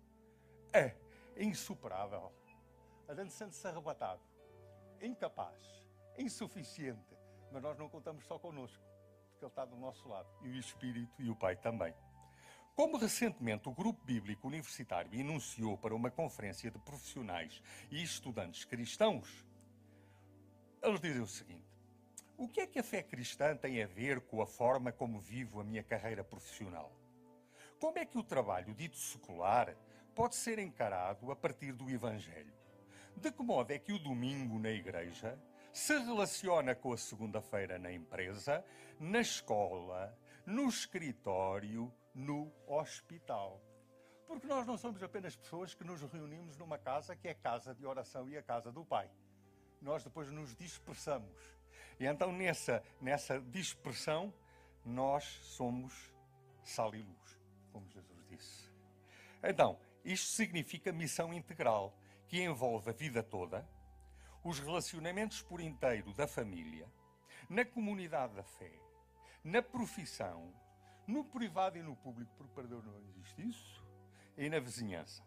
É 0.74 0.94
insuperável 1.38 2.32
Adão 3.08 3.30
sente-se 3.30 3.66
arrebatado, 3.66 4.22
incapaz, 5.02 5.58
insuficiente. 6.18 7.16
Mas 7.52 7.64
nós 7.64 7.78
não 7.78 7.88
contamos 7.88 8.26
só 8.26 8.38
connosco, 8.38 8.84
porque 9.30 9.46
Ele 9.46 9.52
está 9.52 9.64
do 9.64 9.78
nosso 9.78 10.10
lado. 10.10 10.28
E 10.42 10.50
o 10.50 10.58
Espírito 10.58 11.22
e 11.22 11.30
o 11.30 11.36
Pai 11.36 11.56
também. 11.56 11.94
Como 12.78 12.96
recentemente 12.96 13.68
o 13.68 13.72
Grupo 13.72 14.06
Bíblico 14.06 14.48
Universitário 14.48 15.12
enunciou 15.20 15.76
para 15.76 15.96
uma 15.96 16.12
conferência 16.12 16.70
de 16.70 16.78
profissionais 16.78 17.60
e 17.90 18.04
estudantes 18.04 18.66
cristãos, 18.66 19.44
eles 20.84 21.02
dizem 21.02 21.22
o 21.24 21.28
seguinte: 21.28 21.66
O 22.38 22.48
que 22.48 22.62
é 22.62 22.68
que 22.68 22.78
a 22.78 22.84
fé 22.84 23.02
cristã 23.02 23.58
tem 23.58 23.82
a 23.82 23.88
ver 23.88 24.22
com 24.22 24.44
a 24.44 24.46
forma 24.46 24.92
como 24.92 25.20
vivo 25.20 25.60
a 25.60 25.64
minha 25.64 25.82
carreira 25.82 26.24
profissional? 26.24 26.96
Como 27.80 27.98
é 27.98 28.06
que 28.06 28.20
o 28.20 28.24
trabalho 28.24 28.76
dito 28.76 28.96
secular 28.96 29.76
pode 30.14 30.36
ser 30.36 30.60
encarado 30.60 31.32
a 31.32 31.36
partir 31.36 31.72
do 31.72 31.90
Evangelho? 31.90 32.54
De 33.16 33.32
que 33.32 33.42
modo 33.42 33.72
é 33.72 33.80
que 33.80 33.92
o 33.92 33.98
domingo 33.98 34.60
na 34.60 34.70
igreja 34.70 35.36
se 35.74 35.98
relaciona 35.98 36.76
com 36.76 36.94
a 36.94 36.98
segunda-feira 36.98 37.80
na 37.80 37.92
empresa, 37.92 38.64
na 39.00 39.20
escola, 39.20 40.16
no 40.46 40.70
escritório, 40.70 41.92
no 42.18 42.52
hospital? 42.66 43.62
Porque 44.26 44.48
nós 44.48 44.66
não 44.66 44.78
somos 44.78 45.02
apenas 45.04 45.36
pessoas 45.36 45.74
que 45.74 45.84
nos 45.84 46.02
reunimos 46.02 46.58
numa 46.58 46.78
casa 46.78 47.16
que 47.16 47.28
é 47.28 47.34
casa 47.34 47.74
de 47.74 47.86
oração 47.86 48.28
e 48.28 48.36
a 48.36 48.42
casa 48.42 48.72
do 48.72 48.84
Pai. 48.84 49.10
Nós 49.82 50.04
depois 50.04 50.30
nos 50.30 50.56
dispersamos. 50.56 51.56
E 52.00 52.06
então 52.06 52.32
nessa, 52.32 52.84
nessa 53.00 53.40
dispersão 53.40 54.34
nós 54.84 55.24
somos 55.44 56.12
sal 56.64 56.94
e 56.96 57.02
luz, 57.02 57.40
como 57.72 57.88
Jesus 57.90 58.28
disse. 58.28 58.72
Então, 59.44 59.80
isto 60.04 60.28
significa 60.32 60.92
missão 60.92 61.34
integral 61.34 61.96
que 62.28 62.42
envolve 62.42 62.90
a 62.90 62.94
vida 62.94 63.22
toda, 63.22 63.68
os 64.44 64.60
relacionamentos 64.60 65.42
por 65.42 65.62
inteiro 65.62 66.14
da 66.14 66.28
família, 66.28 66.92
na 67.50 67.64
comunidade 67.64 68.36
da 68.36 68.44
fé, 68.44 68.74
na 69.44 69.62
profissão, 69.62 70.54
no 71.08 71.24
privado 71.24 71.78
e 71.78 71.82
no 71.82 71.96
público, 71.96 72.32
porque 72.38 72.54
para 72.54 72.68
Deus 72.68 72.86
não 72.86 73.00
existe 73.00 73.48
isso, 73.48 73.84
e 74.38 74.50
na 74.50 74.60
vizinhança. 74.60 75.24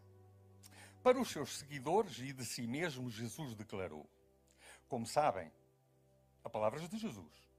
Para 1.03 1.19
os 1.19 1.29
seus 1.31 1.57
seguidores 1.57 2.19
e 2.19 2.31
de 2.31 2.45
si 2.45 2.67
mesmo, 2.67 3.09
Jesus 3.09 3.55
declarou: 3.55 4.07
Como 4.87 5.05
sabem, 5.07 5.51
a 6.43 6.49
palavras 6.49 6.87
de 6.87 6.97
Jesus. 6.97 7.49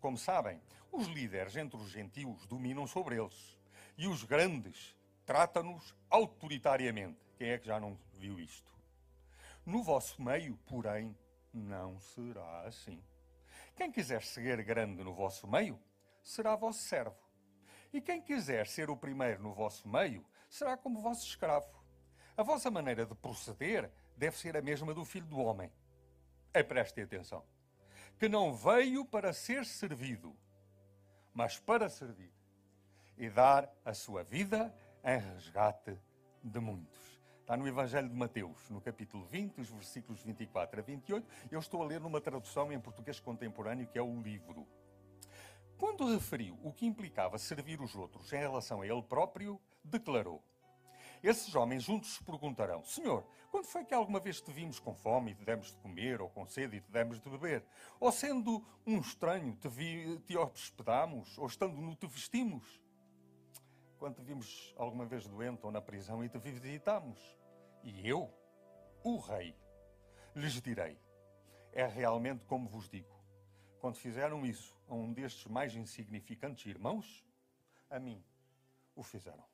Como 0.00 0.18
sabem, 0.18 0.60
os 0.92 1.06
líderes 1.06 1.56
entre 1.56 1.76
os 1.76 1.90
gentios 1.90 2.46
dominam 2.46 2.86
sobre 2.86 3.16
eles 3.16 3.56
e 3.96 4.06
os 4.06 4.24
grandes 4.24 4.96
tratam-nos 5.24 5.94
autoritariamente. 6.08 7.18
Quem 7.36 7.50
é 7.50 7.58
que 7.58 7.66
já 7.66 7.78
não 7.78 7.98
viu 8.14 8.40
isto? 8.40 8.72
No 9.64 9.82
vosso 9.82 10.22
meio, 10.22 10.56
porém, 10.66 11.16
não 11.52 12.00
será 12.00 12.62
assim. 12.62 13.02
Quem 13.76 13.92
quiser 13.92 14.22
ser 14.22 14.62
grande 14.64 15.04
no 15.04 15.14
vosso 15.14 15.46
meio, 15.46 15.78
será 16.22 16.56
vosso 16.56 16.80
servo. 16.80 17.27
E 17.92 18.00
quem 18.00 18.20
quiser 18.20 18.66
ser 18.66 18.90
o 18.90 18.96
primeiro 18.96 19.42
no 19.42 19.54
vosso 19.54 19.88
meio, 19.88 20.24
será 20.48 20.76
como 20.76 21.00
vosso 21.00 21.26
escravo. 21.26 21.82
A 22.36 22.42
vossa 22.42 22.70
maneira 22.70 23.06
de 23.06 23.14
proceder 23.14 23.90
deve 24.16 24.36
ser 24.36 24.56
a 24.56 24.62
mesma 24.62 24.94
do 24.94 25.04
filho 25.04 25.26
do 25.26 25.38
homem. 25.38 25.72
É 26.52 26.62
prestem 26.62 27.04
atenção. 27.04 27.44
Que 28.18 28.28
não 28.28 28.52
veio 28.52 29.04
para 29.04 29.32
ser 29.32 29.64
servido, 29.64 30.36
mas 31.32 31.58
para 31.58 31.88
servir 31.88 32.32
e 33.16 33.28
dar 33.28 33.68
a 33.84 33.92
sua 33.94 34.22
vida 34.22 34.74
em 35.04 35.18
resgate 35.18 35.98
de 36.42 36.60
muitos. 36.60 37.18
Está 37.40 37.56
no 37.56 37.66
Evangelho 37.66 38.08
de 38.08 38.14
Mateus, 38.14 38.68
no 38.68 38.80
capítulo 38.80 39.24
20, 39.24 39.60
os 39.60 39.70
versículos 39.70 40.22
24 40.22 40.80
a 40.80 40.82
28. 40.82 41.26
Eu 41.50 41.58
estou 41.58 41.82
a 41.82 41.86
ler 41.86 42.00
numa 42.00 42.20
tradução 42.20 42.70
em 42.70 42.78
português 42.78 43.18
contemporâneo, 43.18 43.86
que 43.86 43.98
é 43.98 44.02
o 44.02 44.20
livro. 44.20 44.66
Quando 45.78 46.12
referiu 46.12 46.58
o 46.64 46.72
que 46.72 46.84
implicava 46.84 47.38
servir 47.38 47.80
os 47.80 47.94
outros 47.94 48.32
em 48.32 48.38
relação 48.38 48.82
a 48.82 48.86
ele 48.86 49.00
próprio, 49.00 49.60
declarou: 49.84 50.42
Esses 51.22 51.54
homens 51.54 51.84
juntos 51.84 52.14
se 52.14 52.24
perguntarão: 52.24 52.84
Senhor, 52.84 53.24
quando 53.48 53.66
foi 53.66 53.84
que 53.84 53.94
alguma 53.94 54.18
vez 54.18 54.40
te 54.40 54.50
vimos 54.50 54.80
com 54.80 54.92
fome 54.92 55.30
e 55.30 55.34
te 55.36 55.44
demos 55.44 55.68
de 55.68 55.76
comer, 55.76 56.20
ou 56.20 56.28
com 56.28 56.44
sede 56.46 56.78
e 56.78 56.80
te 56.80 56.90
demos 56.90 57.20
de 57.20 57.30
beber? 57.30 57.64
Ou 58.00 58.10
sendo 58.10 58.66
um 58.84 58.98
estranho 58.98 59.54
te, 59.54 59.68
vi, 59.68 60.18
te 60.26 60.36
hospedamos, 60.36 61.38
ou 61.38 61.46
estando 61.46 61.80
nu 61.80 61.94
te 61.94 62.08
vestimos? 62.08 62.82
Quando 64.00 64.16
te 64.16 64.22
vimos 64.22 64.74
alguma 64.76 65.06
vez 65.06 65.28
doente 65.28 65.64
ou 65.64 65.70
na 65.70 65.80
prisão 65.80 66.24
e 66.24 66.28
te 66.28 66.38
visitamos? 66.38 67.18
E 67.84 68.08
eu, 68.08 68.28
o 69.04 69.16
rei, 69.18 69.54
lhes 70.34 70.60
direi: 70.60 70.98
é 71.72 71.86
realmente 71.86 72.44
como 72.46 72.68
vos 72.68 72.88
digo. 72.88 73.17
Quando 73.80 73.96
fizeram 73.96 74.44
isso 74.44 74.74
a 74.88 74.94
um 74.94 75.12
destes 75.12 75.46
mais 75.46 75.74
insignificantes 75.74 76.66
irmãos, 76.66 77.24
a 77.88 77.98
mim 77.98 78.22
o 78.94 79.02
fizeram. 79.02 79.44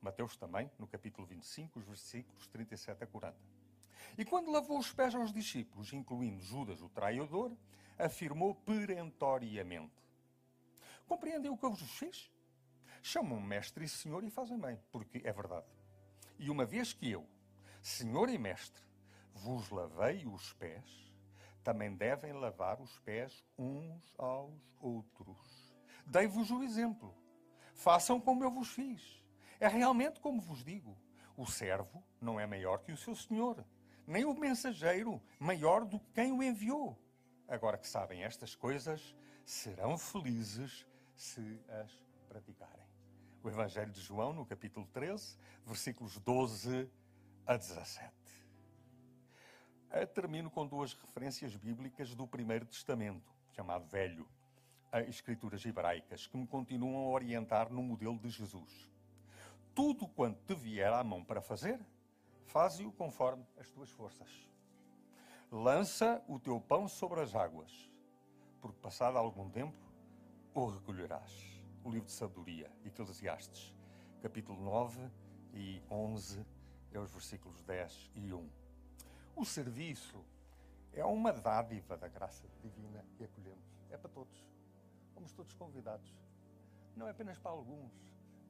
Mateus 0.00 0.36
também, 0.36 0.70
no 0.78 0.86
capítulo 0.86 1.26
25, 1.26 1.78
os 1.78 1.84
versículos 1.84 2.46
37 2.48 3.02
a 3.02 3.06
40. 3.06 3.36
E 4.16 4.24
quando 4.24 4.50
lavou 4.50 4.78
os 4.78 4.92
pés 4.92 5.14
aos 5.14 5.32
discípulos, 5.32 5.92
incluindo 5.92 6.40
Judas, 6.40 6.80
o 6.82 6.88
traidor, 6.88 7.52
afirmou 7.98 8.54
perentoriamente: 8.54 9.94
Compreendem 11.06 11.50
o 11.50 11.56
que 11.56 11.64
eu 11.64 11.72
vos 11.72 11.98
fiz? 11.98 12.30
Chamam-me 13.02 13.46
mestre 13.46 13.84
e 13.84 13.88
senhor 13.88 14.24
e 14.24 14.30
fazem 14.30 14.58
bem, 14.58 14.78
porque 14.90 15.20
é 15.24 15.32
verdade. 15.32 15.66
E 16.38 16.50
uma 16.50 16.64
vez 16.64 16.92
que 16.92 17.10
eu, 17.10 17.26
senhor 17.80 18.28
e 18.28 18.38
mestre, 18.38 18.82
vos 19.32 19.70
lavei 19.70 20.26
os 20.26 20.52
pés, 20.54 21.07
também 21.68 21.94
devem 21.94 22.32
lavar 22.32 22.80
os 22.80 22.98
pés 23.00 23.44
uns 23.58 24.14
aos 24.16 24.58
outros. 24.80 25.76
Dei-vos 26.06 26.50
o 26.50 26.62
exemplo. 26.62 27.14
Façam 27.74 28.18
como 28.18 28.42
eu 28.42 28.50
vos 28.50 28.70
fiz. 28.70 29.22
É 29.60 29.68
realmente 29.68 30.18
como 30.18 30.40
vos 30.40 30.64
digo: 30.64 30.96
o 31.36 31.44
servo 31.44 32.02
não 32.18 32.40
é 32.40 32.46
maior 32.46 32.78
que 32.78 32.90
o 32.90 32.96
seu 32.96 33.14
senhor, 33.14 33.62
nem 34.06 34.24
o 34.24 34.32
mensageiro 34.32 35.20
maior 35.38 35.84
do 35.84 36.00
que 36.00 36.10
quem 36.14 36.32
o 36.32 36.42
enviou. 36.42 36.98
Agora 37.46 37.76
que 37.76 37.86
sabem 37.86 38.24
estas 38.24 38.54
coisas, 38.54 39.14
serão 39.44 39.98
felizes 39.98 40.86
se 41.14 41.60
as 41.68 41.92
praticarem. 42.30 42.88
O 43.42 43.48
Evangelho 43.50 43.92
de 43.92 44.00
João, 44.00 44.32
no 44.32 44.46
capítulo 44.46 44.86
13, 44.86 45.36
versículos 45.66 46.18
12 46.18 46.90
a 47.46 47.58
17. 47.58 48.17
Eu 49.90 50.06
termino 50.06 50.50
com 50.50 50.66
duas 50.66 50.92
referências 50.92 51.56
bíblicas 51.56 52.14
do 52.14 52.26
Primeiro 52.26 52.66
Testamento, 52.66 53.32
chamado 53.52 53.86
Velho, 53.86 54.28
a 54.92 55.00
escrituras 55.00 55.64
hebraicas, 55.64 56.26
que 56.26 56.36
me 56.36 56.46
continuam 56.46 57.06
a 57.06 57.08
orientar 57.08 57.72
no 57.72 57.82
modelo 57.82 58.18
de 58.18 58.28
Jesus. 58.28 58.90
Tudo 59.74 60.06
quanto 60.06 60.40
te 60.44 60.54
vier 60.54 60.92
à 60.92 61.02
mão 61.02 61.24
para 61.24 61.40
fazer, 61.40 61.80
faze-o 62.46 62.92
conforme 62.92 63.46
as 63.58 63.70
tuas 63.70 63.90
forças. 63.90 64.28
Lança 65.50 66.22
o 66.28 66.38
teu 66.38 66.60
pão 66.60 66.86
sobre 66.86 67.20
as 67.20 67.34
águas, 67.34 67.90
porque 68.60 68.78
passado 68.80 69.16
algum 69.16 69.48
tempo 69.48 69.78
o 70.54 70.66
recolherás. 70.66 71.62
O 71.82 71.90
livro 71.90 72.06
de 72.06 72.12
sabedoria, 72.12 72.70
Eclesiastes, 72.84 73.74
capítulo 74.20 74.62
9 74.62 75.00
e 75.54 75.82
11, 75.90 76.44
é 76.92 76.98
os 76.98 77.10
versículos 77.10 77.62
10 77.62 78.10
e 78.14 78.34
1. 78.34 78.57
O 79.38 79.44
serviço 79.44 80.18
é 80.92 81.04
uma 81.04 81.32
dádiva 81.32 81.96
da 81.96 82.08
graça 82.08 82.44
divina 82.60 83.04
que 83.16 83.22
acolhemos. 83.22 83.64
É 83.88 83.96
para 83.96 84.10
todos. 84.10 84.44
Fomos 85.14 85.32
todos 85.32 85.54
convidados. 85.54 86.12
Não 86.96 87.06
é 87.06 87.12
apenas 87.12 87.38
para 87.38 87.52
alguns. 87.52 87.92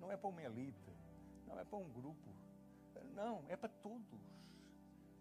Não 0.01 0.11
é 0.11 0.17
para 0.17 0.31
uma 0.31 0.43
elite. 0.43 0.91
Não 1.47 1.61
é 1.61 1.65
para 1.67 1.79
um 1.79 1.91
grupo. 1.91 2.31
Não, 3.15 3.45
é 3.51 3.55
para 3.55 3.69
todos. 3.69 4.19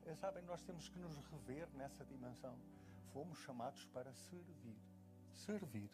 É, 0.06 0.15
sabem, 0.15 0.41
nós 0.45 0.62
temos 0.62 0.88
que 0.88 0.97
nos 0.99 1.17
rever 1.17 1.67
nessa 1.73 2.06
dimensão. 2.06 2.58
Fomos 3.12 3.38
chamados 3.39 3.84
para 3.88 4.13
servir. 4.13 4.80
Servir. 5.34 5.91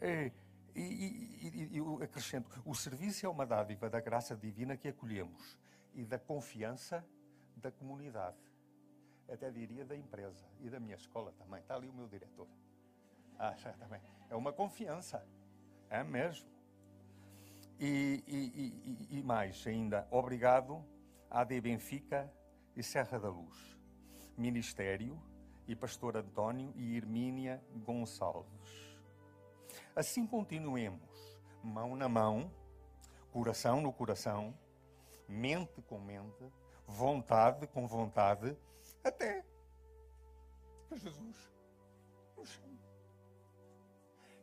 É, 0.00 0.32
e, 0.74 0.80
e, 0.80 1.68
e, 1.74 1.76
eu 1.76 2.02
acrescento: 2.02 2.60
o 2.64 2.74
serviço 2.74 3.24
é 3.24 3.28
uma 3.28 3.46
dádiva 3.46 3.88
da 3.88 4.00
graça 4.00 4.34
divina 4.34 4.76
que 4.76 4.88
acolhemos 4.88 5.56
e 5.94 6.04
da 6.04 6.18
confiança 6.18 7.06
da 7.54 7.70
comunidade 7.70 8.55
até 9.28 9.50
diria 9.50 9.84
da 9.84 9.96
empresa 9.96 10.46
e 10.60 10.70
da 10.70 10.78
minha 10.78 10.96
escola 10.96 11.32
também. 11.32 11.60
Está 11.60 11.74
ali 11.74 11.88
o 11.88 11.92
meu 11.92 12.08
diretor. 12.08 12.48
Ah, 13.38 13.54
já 13.56 13.72
também. 13.74 14.00
É 14.30 14.36
uma 14.36 14.52
confiança. 14.52 15.26
É 15.90 16.02
mesmo. 16.02 16.48
E, 17.78 18.24
e, 18.26 19.08
e, 19.12 19.18
e 19.18 19.22
mais 19.22 19.66
ainda, 19.66 20.08
obrigado 20.10 20.82
à 21.30 21.44
de 21.44 21.60
Benfica 21.60 22.32
e 22.74 22.82
Serra 22.82 23.18
da 23.18 23.28
Luz, 23.28 23.78
Ministério 24.36 25.20
e 25.68 25.76
Pastor 25.76 26.16
António 26.16 26.72
e 26.74 26.96
Hermínia 26.96 27.62
Gonçalves. 27.84 28.96
Assim 29.94 30.26
continuemos, 30.26 31.38
mão 31.62 31.94
na 31.94 32.08
mão, 32.08 32.50
coração 33.30 33.80
no 33.82 33.92
coração, 33.92 34.54
mente 35.28 35.82
com 35.82 35.98
mente, 35.98 36.50
vontade 36.86 37.66
com 37.66 37.86
vontade, 37.86 38.56
até 39.06 39.44
que 40.88 40.96
Jesus 40.96 41.52
nos 42.36 42.48
chame. 42.48 42.80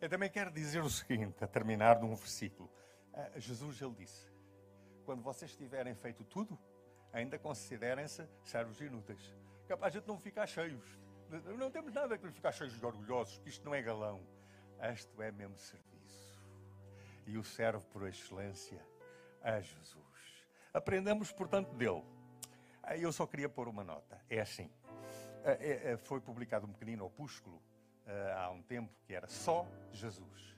Eu 0.02 0.10
também 0.10 0.30
quero 0.30 0.52
dizer 0.52 0.82
o 0.82 0.90
seguinte, 0.90 1.44
a 1.44 1.48
terminar 1.48 2.00
num 2.00 2.16
versículo. 2.16 2.70
Uh, 3.14 3.40
Jesus, 3.40 3.82
ele 3.82 3.94
disse: 3.96 4.32
quando 5.06 5.22
vocês 5.22 5.56
tiverem 5.56 5.96
feito 5.96 6.24
tudo, 6.24 6.58
ainda 7.12 7.38
considerem-se 7.38 8.28
servos 8.44 8.80
inúteis. 8.82 9.36
Capaz 9.68 9.94
de 9.94 10.02
não 10.06 10.18
ficar 10.18 10.48
cheios. 10.48 10.84
Não 11.58 11.72
temos 11.72 11.94
nada 11.94 12.18
que 12.18 12.30
ficar 12.32 12.52
cheios 12.52 12.78
de 12.78 12.86
orgulhosos, 12.86 13.40
que 13.40 13.50
isto 13.50 13.66
não 13.66 13.74
é 13.74 13.82
galão. 13.82 14.22
Isto 14.94 15.22
é 15.22 15.32
mesmo 15.32 15.58
serviço. 15.58 16.44
E 17.26 17.38
o 17.38 17.44
servo 17.44 17.86
por 17.88 18.08
excelência 18.08 18.86
é 19.42 19.62
Jesus. 19.62 20.46
Aprendamos, 20.74 21.32
portanto, 21.32 21.74
dele 21.76 22.04
eu 22.98 23.12
só 23.12 23.26
queria 23.26 23.50
pôr 23.50 23.68
uma 23.68 23.84
nota. 23.84 24.20
É 24.30 24.42
assim. 24.42 24.70
É, 25.44 25.92
é, 25.92 25.98
foi 25.98 26.22
publicado 26.22 26.66
um 26.66 26.72
pequenino 26.72 27.06
opúsculo 27.06 27.62
há 28.36 28.50
um 28.50 28.62
tempo 28.62 28.94
que 29.06 29.14
era 29.14 29.28
só 29.28 29.66
Jesus. 29.92 30.54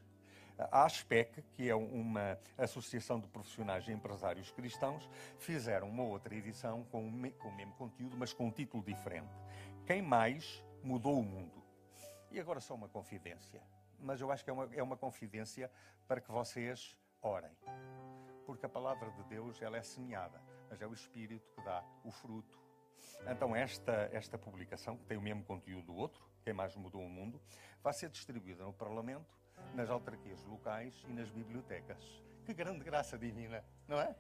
A 0.58 0.86
ASPEC, 0.86 1.42
que 1.54 1.70
é 1.70 1.76
uma 1.76 2.40
associação 2.58 3.20
de 3.20 3.28
profissionais 3.28 3.88
e 3.88 3.92
empresários 3.92 4.52
cristãos, 4.52 5.10
fizeram 5.38 5.90
uma 5.90 6.04
outra 6.04 6.34
edição 6.34 6.86
com 6.86 7.06
o, 7.06 7.12
mesmo 7.12 7.74
conteúdo, 7.74 8.16
mas 8.18 8.32
com 8.32 8.48
um 8.48 8.52
título 8.52 8.82
diferente. 8.82 9.34
Quem 9.86 10.02
mais 10.02 10.64
mudou 10.82 11.20
o 11.20 11.24
mundo? 11.24 11.62
E 12.32 12.40
agora 12.40 12.62
só 12.62 12.74
uma 12.74 12.88
confidência. 12.88 13.62
Mas 14.00 14.22
eu 14.22 14.32
acho 14.32 14.44
que 14.44 14.50
é 14.50 14.54
uma, 14.54 14.70
é 14.74 14.82
uma 14.82 14.96
confidência 14.96 15.70
para 16.08 16.22
que 16.22 16.32
vocês 16.32 16.98
orem. 17.22 17.52
Porque 18.46 18.66
a 18.66 18.70
palavra 18.70 19.12
de 19.12 19.24
Deus 19.24 19.62
ela 19.62 19.78
é 19.78 19.84
semeada 19.84 20.42
mas 20.76 20.82
é 20.82 20.88
o 20.88 20.94
Espírito 20.94 21.50
que 21.56 21.62
dá 21.62 21.82
o 22.04 22.12
fruto. 22.12 22.60
Então, 23.26 23.56
esta, 23.56 24.10
esta 24.12 24.38
publicação, 24.38 24.98
que 24.98 25.06
tem 25.06 25.18
o 25.18 25.22
mesmo 25.22 25.42
conteúdo 25.46 25.86
do 25.86 25.96
outro, 25.96 26.22
Quem 26.44 26.54
Mais 26.54 26.76
Mudou 26.76 27.02
o 27.02 27.10
Mundo, 27.10 27.42
vai 27.82 27.94
ser 27.94 28.10
distribuída 28.10 28.66
no 28.66 28.74
Parlamento, 28.74 29.34
nas 29.74 29.90
autarquias 29.90 30.44
locais 30.44 30.94
e 31.08 31.14
nas 31.14 31.30
bibliotecas. 31.30 32.22
Que 32.46 32.54
grande 32.54 32.84
graça 32.84 33.18
divina, 33.18 33.64
não 33.88 34.02
é? 34.02 34.14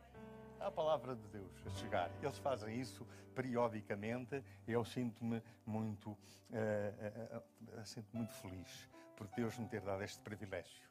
A 0.61 0.71
palavra 0.71 1.13
de 1.13 1.27
Deus 1.27 1.67
a 1.67 1.69
chegar. 1.71 2.09
Eles 2.21 2.37
fazem 2.37 2.79
isso 2.79 3.05
periodicamente 3.35 4.41
eu 4.65 4.85
sinto-me 4.85 5.43
muito, 5.65 6.11
uh, 6.11 6.17
uh, 6.53 7.79
uh, 7.81 7.85
sinto 7.85 8.15
muito 8.15 8.33
feliz 8.35 8.89
por 9.17 9.27
Deus 9.27 9.57
me 9.59 9.67
ter 9.67 9.81
dado 9.81 10.01
este 10.03 10.21
privilégio. 10.21 10.89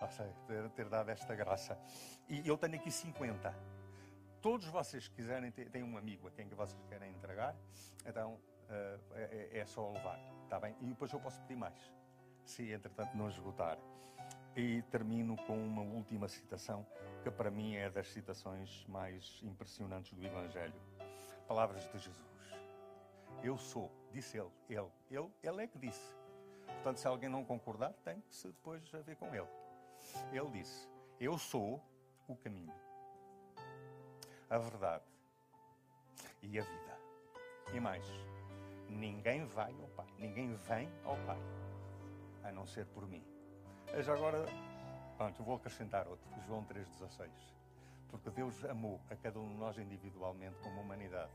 Ou 0.00 0.10
seja, 0.10 0.34
ter, 0.48 0.70
ter 0.70 0.88
dado 0.88 1.08
esta 1.10 1.36
graça. 1.36 1.78
E 2.28 2.46
eu 2.48 2.58
tenho 2.58 2.74
aqui 2.74 2.90
50 2.90 3.73
todos 4.44 4.66
vocês 4.66 5.08
que 5.08 5.14
quiserem, 5.14 5.50
têm 5.50 5.82
um 5.82 5.96
amigo 5.96 6.28
a 6.28 6.30
quem 6.30 6.46
vocês 6.50 6.78
querem 6.90 7.10
entregar, 7.10 7.56
então 8.04 8.34
uh, 8.34 9.14
é, 9.14 9.60
é, 9.60 9.64
só 9.64 9.90
levar, 9.90 10.20
está 10.42 10.60
bem? 10.60 10.76
E 10.82 10.86
depois 10.86 11.10
eu 11.14 11.18
posso 11.18 11.40
pedir 11.40 11.56
mais, 11.56 11.90
se 12.44 12.70
entretanto 12.70 13.16
não 13.16 13.26
esgotar. 13.30 13.78
E 14.54 14.82
termino 14.90 15.34
com 15.46 15.56
uma 15.56 15.80
última 15.80 16.28
citação, 16.28 16.86
que 17.22 17.30
para 17.30 17.50
mim 17.50 17.74
é 17.74 17.88
das 17.88 18.06
citações 18.08 18.84
mais 18.86 19.40
impressionantes 19.42 20.12
do 20.12 20.22
Evangelho. 20.22 20.74
Palavras 21.48 21.82
de 21.90 21.98
Jesus. 21.98 22.28
Eu 23.42 23.56
sou, 23.56 23.90
disse 24.12 24.36
ele, 24.36 24.50
ele, 24.68 24.90
ele, 25.10 25.30
ele 25.42 25.62
é 25.62 25.66
que 25.66 25.78
disse. 25.78 26.14
Portanto, 26.66 26.98
se 26.98 27.08
alguém 27.08 27.30
não 27.30 27.46
concordar, 27.46 27.94
tem 28.04 28.20
que 28.20 28.36
se 28.36 28.48
depois 28.48 28.86
ver 29.06 29.16
com 29.16 29.34
ele. 29.34 29.48
Ele 30.30 30.50
disse: 30.50 30.86
Eu 31.18 31.38
sou 31.38 31.82
o 32.28 32.36
caminho 32.36 32.83
a 34.50 34.58
verdade 34.58 35.04
e 36.42 36.58
a 36.58 36.62
vida. 36.62 36.98
E 37.72 37.80
mais, 37.80 38.06
ninguém 38.88 39.44
vai 39.46 39.74
ao 39.80 39.88
Pai, 39.88 40.06
ninguém 40.18 40.54
vem 40.54 40.88
ao 41.04 41.16
Pai, 41.24 41.38
a 42.42 42.52
não 42.52 42.66
ser 42.66 42.86
por 42.86 43.06
mim. 43.06 43.24
Já 44.00 44.12
agora, 44.12 44.44
pronto, 45.16 45.42
vou 45.42 45.56
acrescentar 45.56 46.06
outro, 46.06 46.28
João 46.46 46.64
3,16. 46.64 47.30
Porque 48.08 48.30
Deus 48.30 48.64
amou 48.64 49.00
a 49.10 49.16
cada 49.16 49.40
um 49.40 49.48
de 49.48 49.54
nós 49.54 49.78
individualmente 49.78 50.56
como 50.62 50.80
humanidade, 50.80 51.32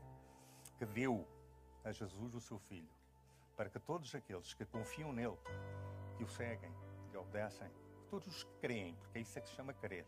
que 0.78 0.86
deu 0.86 1.26
a 1.84 1.92
Jesus 1.92 2.34
o 2.34 2.40
seu 2.40 2.58
Filho, 2.58 2.88
para 3.56 3.68
que 3.68 3.78
todos 3.78 4.14
aqueles 4.14 4.54
que 4.54 4.64
confiam 4.64 5.12
nele, 5.12 5.36
que 6.16 6.24
o 6.24 6.28
seguem, 6.28 6.72
que 7.10 7.16
obedecem, 7.16 7.70
todos 8.08 8.28
os 8.28 8.44
que 8.44 8.54
creem, 8.60 8.94
porque 8.96 9.18
é 9.18 9.20
isso 9.22 9.38
é 9.38 9.42
que 9.42 9.48
se 9.48 9.54
chama 9.54 9.74
crer, 9.74 10.06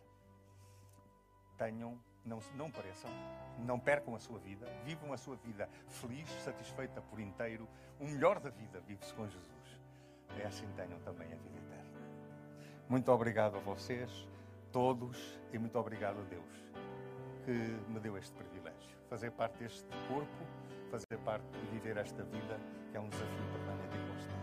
tenham 1.58 2.00
não, 2.24 2.38
não 2.54 2.70
pareçam, 2.70 3.10
não 3.58 3.78
percam 3.78 4.14
a 4.14 4.18
sua 4.18 4.38
vida, 4.38 4.66
vivam 4.84 5.12
a 5.12 5.16
sua 5.16 5.36
vida 5.36 5.68
feliz, 5.88 6.28
satisfeita 6.42 7.00
por 7.02 7.20
inteiro. 7.20 7.68
O 7.98 8.06
melhor 8.06 8.40
da 8.40 8.50
vida 8.50 8.80
vive-se 8.80 9.12
com 9.14 9.28
Jesus. 9.28 9.80
É 10.38 10.46
assim 10.46 10.66
tenham 10.76 10.98
também 11.00 11.26
a 11.32 11.36
vida 11.36 11.58
eterna. 11.58 12.00
Muito 12.88 13.10
obrigado 13.10 13.56
a 13.56 13.60
vocês, 13.60 14.28
todos, 14.70 15.40
e 15.52 15.58
muito 15.58 15.78
obrigado 15.78 16.20
a 16.20 16.24
Deus 16.24 16.72
que 17.44 17.50
me 17.90 18.00
deu 18.00 18.16
este 18.16 18.32
privilégio. 18.34 18.96
Fazer 19.08 19.30
parte 19.32 19.58
deste 19.58 19.88
corpo, 20.08 20.46
fazer 20.90 21.18
parte 21.24 21.46
de 21.58 21.66
viver 21.72 21.96
esta 21.96 22.22
vida, 22.24 22.58
que 22.90 22.96
é 22.96 23.00
um 23.00 23.08
desafio 23.08 23.44
permanente 23.52 23.96
e 23.96 24.00
constante. 24.12 24.42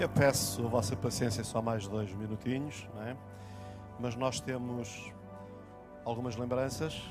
Eu 0.00 0.08
peço 0.08 0.64
a 0.64 0.68
vossa 0.70 0.96
paciência 0.96 1.44
só 1.44 1.60
mais 1.60 1.86
dois 1.86 2.10
minutinhos, 2.14 2.88
é? 3.06 3.14
mas 3.98 4.16
nós 4.16 4.40
temos 4.40 5.12
algumas 6.06 6.36
lembranças. 6.36 7.02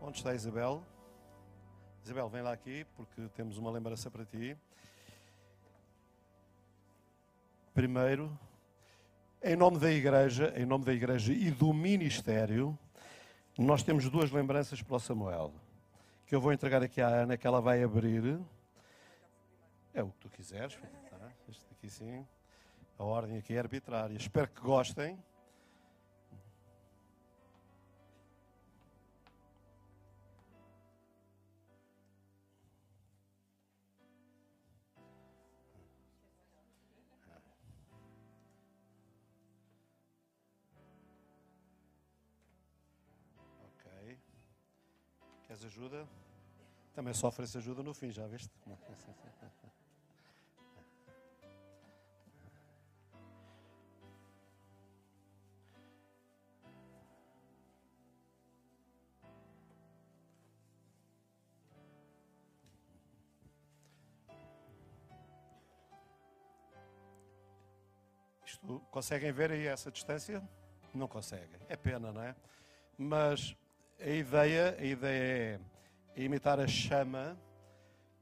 Onde 0.00 0.16
está 0.16 0.30
a 0.30 0.34
Isabel? 0.34 0.82
Isabel, 2.04 2.28
vem 2.28 2.42
lá 2.42 2.52
aqui 2.52 2.84
porque 2.96 3.28
temos 3.36 3.58
uma 3.58 3.70
lembrança 3.70 4.10
para 4.10 4.24
ti. 4.24 4.56
Primeiro, 7.72 8.36
em 9.40 9.54
nome 9.54 9.78
da 9.78 9.92
igreja, 9.92 10.52
em 10.56 10.66
nome 10.66 10.84
da 10.84 10.92
igreja 10.92 11.32
e 11.32 11.52
do 11.52 11.72
ministério, 11.72 12.76
nós 13.56 13.84
temos 13.84 14.10
duas 14.10 14.32
lembranças 14.32 14.82
para 14.82 14.96
o 14.96 14.98
Samuel, 14.98 15.52
que 16.26 16.34
eu 16.34 16.40
vou 16.40 16.52
entregar 16.52 16.82
aqui 16.82 17.00
à 17.00 17.06
Ana, 17.06 17.36
que 17.36 17.46
ela 17.46 17.60
vai 17.60 17.84
abrir. 17.84 18.36
É 19.94 20.02
o 20.02 20.10
que 20.10 20.18
tu 20.18 20.30
quiseres, 20.30 20.78
tá? 21.10 21.32
este 21.48 21.66
aqui 21.72 21.90
sim. 21.90 22.26
A 22.98 23.04
ordem 23.04 23.38
aqui 23.38 23.54
é 23.54 23.58
arbitrária. 23.58 24.16
Espero 24.16 24.48
que 24.48 24.60
gostem. 24.60 25.18
Queres 45.52 45.66
ajuda? 45.66 46.08
Também 46.94 47.12
só 47.12 47.28
oferece 47.28 47.58
ajuda 47.58 47.82
no 47.82 47.92
fim, 47.92 48.10
já 48.10 48.26
viste? 48.26 48.50
conseguem 68.92 69.32
ver 69.32 69.50
aí 69.50 69.66
essa 69.66 69.90
distância? 69.90 70.42
Não 70.94 71.08
conseguem. 71.08 71.58
É 71.66 71.74
pena, 71.74 72.12
não 72.12 72.22
é? 72.22 72.36
Mas 72.96 73.56
a 73.98 74.10
ideia, 74.10 74.76
a 74.78 74.84
ideia 74.84 75.60
é 76.14 76.22
imitar 76.22 76.60
a 76.60 76.68
chama, 76.68 77.36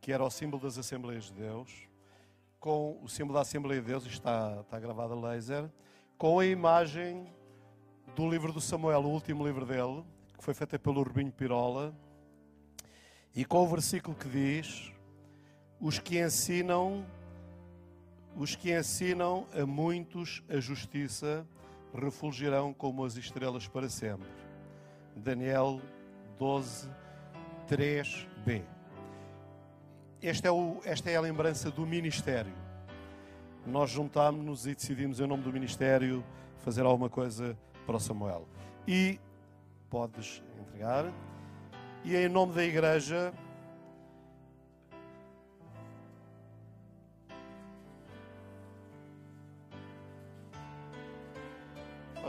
que 0.01 0.13
era 0.13 0.25
o 0.25 0.31
símbolo 0.31 0.63
das 0.63 0.79
Assembleias 0.79 1.25
de 1.25 1.33
Deus, 1.33 1.89
com 2.61 2.97
o 3.03 3.09
símbolo 3.09 3.35
da 3.35 3.41
Assembleia 3.41 3.81
de 3.81 3.89
Deus, 3.89 4.07
está, 4.07 4.61
está 4.61 4.79
gravado 4.79 5.15
a 5.15 5.31
laser, 5.31 5.69
com 6.17 6.39
a 6.39 6.47
imagem 6.47 7.27
do 8.15 8.31
livro 8.31 8.53
do 8.53 8.61
Samuel, 8.61 9.01
o 9.01 9.11
último 9.11 9.45
livro 9.45 9.67
dele, 9.67 10.05
que 10.39 10.45
foi 10.45 10.55
feito 10.55 10.79
pelo 10.79 11.03
Rubinho 11.03 11.33
Pirola, 11.33 11.93
e 13.35 13.45
com 13.45 13.59
o 13.65 13.67
versículo 13.67 14.17
que 14.17 14.29
diz: 14.29 14.93
Os 15.81 15.99
que 15.99 16.21
ensinam, 16.21 17.05
os 18.41 18.57
que 18.57 18.75
ensinam 18.75 19.47
a 19.53 19.67
muitos 19.67 20.43
a 20.49 20.59
justiça 20.59 21.47
refulgirão 21.95 22.73
como 22.73 23.05
as 23.05 23.15
estrelas 23.19 23.69
para 23.69 23.87
sempre. 23.91 24.27
Daniel 25.15 25.79
12, 26.39 26.89
3b. 27.69 28.63
Este 30.23 30.47
é 30.47 30.51
o, 30.51 30.81
esta 30.87 31.11
é 31.11 31.17
a 31.17 31.21
lembrança 31.21 31.71
do 31.71 31.87
ministério. 31.87 32.55
Nós 33.67 33.91
juntámos-nos 33.91 34.67
e 34.67 34.75
decidimos, 34.75 35.21
em 35.21 35.27
nome 35.27 35.43
do 35.43 35.53
ministério, 35.53 36.25
fazer 36.61 36.87
alguma 36.87 37.11
coisa 37.11 37.55
para 37.85 37.97
o 37.97 38.01
Samuel. 38.01 38.49
E 38.89 39.21
podes 39.91 40.43
entregar. 40.59 41.13
E 42.03 42.17
em 42.17 42.27
nome 42.27 42.55
da 42.55 42.65
igreja, 42.65 43.35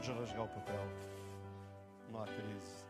podes 0.02 0.10
rasgar 0.10 0.46
o 0.46 0.48
papel. 0.48 0.88
Não 2.12 2.22
há 2.22 2.26
crise. 2.26 2.86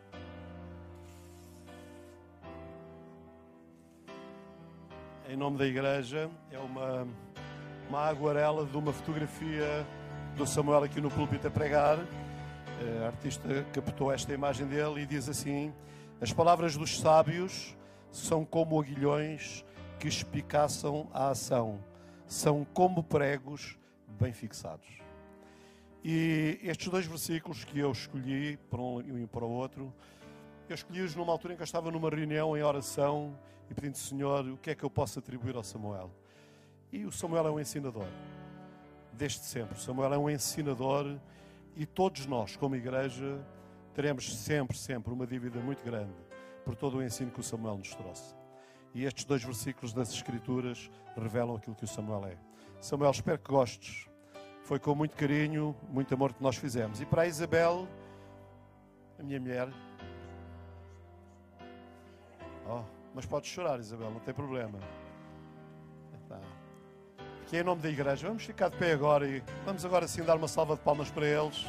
Em 5.27 5.35
nome 5.35 5.57
da 5.57 5.65
igreja, 5.65 6.29
é 6.51 6.57
uma, 6.57 7.07
uma 7.89 7.99
aguarela 7.99 8.65
de 8.65 8.77
uma 8.77 8.93
fotografia 8.93 9.85
do 10.35 10.47
Samuel 10.47 10.83
aqui 10.83 11.01
no 11.01 11.11
púlpito 11.11 11.47
a 11.47 11.51
pregar. 11.51 11.99
A 13.03 13.07
artista 13.07 13.47
captou 13.73 14.11
esta 14.11 14.33
imagem 14.33 14.65
dele 14.65 15.01
e 15.01 15.05
diz 15.05 15.27
assim: 15.29 15.73
As 16.19 16.31
palavras 16.31 16.77
dos 16.77 16.99
sábios 16.99 17.77
são 18.09 18.43
como 18.45 18.79
aguilhões 18.79 19.65
que 19.99 20.07
espicaçam 20.07 21.07
a 21.13 21.29
ação, 21.29 21.79
são 22.25 22.65
como 22.65 23.03
pregos 23.03 23.77
bem 24.19 24.33
fixados. 24.33 25.00
E 26.03 26.59
estes 26.63 26.87
dois 26.87 27.05
versículos 27.05 27.63
que 27.63 27.77
eu 27.77 27.91
escolhi, 27.91 28.57
para 28.69 28.81
um 28.81 29.19
e 29.19 29.27
para 29.27 29.45
o 29.45 29.49
outro, 29.49 29.93
eu 30.67 30.73
escolhi-os 30.73 31.15
numa 31.15 31.31
altura 31.31 31.53
em 31.53 31.57
que 31.57 31.61
eu 31.61 31.65
estava 31.65 31.91
numa 31.91 32.09
reunião 32.09 32.57
em 32.57 32.63
oração 32.63 33.37
e 33.69 33.73
pedindo, 33.73 33.97
Senhor, 33.97 34.45
o 34.47 34.57
que 34.57 34.71
é 34.71 34.75
que 34.75 34.83
eu 34.83 34.89
posso 34.89 35.19
atribuir 35.19 35.55
ao 35.55 35.63
Samuel? 35.63 36.09
E 36.91 37.05
o 37.05 37.11
Samuel 37.11 37.47
é 37.47 37.51
um 37.51 37.59
ensinador, 37.59 38.07
desde 39.13 39.39
sempre. 39.39 39.77
O 39.77 39.79
Samuel 39.79 40.13
é 40.13 40.17
um 40.17 40.29
ensinador 40.29 41.17
e 41.75 41.85
todos 41.85 42.25
nós, 42.25 42.55
como 42.57 42.75
igreja, 42.75 43.39
teremos 43.93 44.35
sempre, 44.35 44.77
sempre 44.77 45.13
uma 45.13 45.27
dívida 45.27 45.59
muito 45.59 45.83
grande 45.83 46.13
por 46.65 46.75
todo 46.75 46.97
o 46.97 47.03
ensino 47.03 47.31
que 47.31 47.39
o 47.39 47.43
Samuel 47.43 47.77
nos 47.77 47.93
trouxe. 47.93 48.35
E 48.93 49.05
estes 49.05 49.23
dois 49.23 49.43
versículos 49.43 49.93
das 49.93 50.11
Escrituras 50.11 50.89
revelam 51.15 51.55
aquilo 51.55 51.75
que 51.75 51.85
o 51.85 51.87
Samuel 51.87 52.25
é. 52.25 52.37
Samuel, 52.79 53.11
espero 53.11 53.39
que 53.39 53.49
gostes 53.49 54.10
foi 54.63 54.79
com 54.79 54.95
muito 54.95 55.15
carinho, 55.15 55.75
muito 55.89 56.13
amor 56.13 56.33
que 56.33 56.41
nós 56.41 56.55
fizemos. 56.55 57.01
E 57.01 57.05
para 57.05 57.23
a 57.23 57.27
Isabel, 57.27 57.87
a 59.19 59.23
minha 59.23 59.39
mulher. 59.39 59.69
Oh, 62.67 62.81
mas 63.13 63.25
pode 63.25 63.47
chorar, 63.47 63.79
Isabel, 63.79 64.11
não 64.11 64.19
tem 64.19 64.33
problema. 64.33 64.79
Tá. 66.29 66.39
Aqui 67.41 67.57
em 67.57 67.63
nome 67.63 67.81
da 67.81 67.89
igreja, 67.89 68.27
vamos 68.27 68.43
ficar 68.43 68.69
de 68.69 68.77
pé 68.77 68.93
agora 68.93 69.27
e 69.27 69.43
vamos 69.65 69.83
agora 69.83 70.07
sim 70.07 70.23
dar 70.23 70.37
uma 70.37 70.47
salva 70.47 70.75
de 70.75 70.81
palmas 70.81 71.09
para 71.11 71.25
eles. 71.25 71.67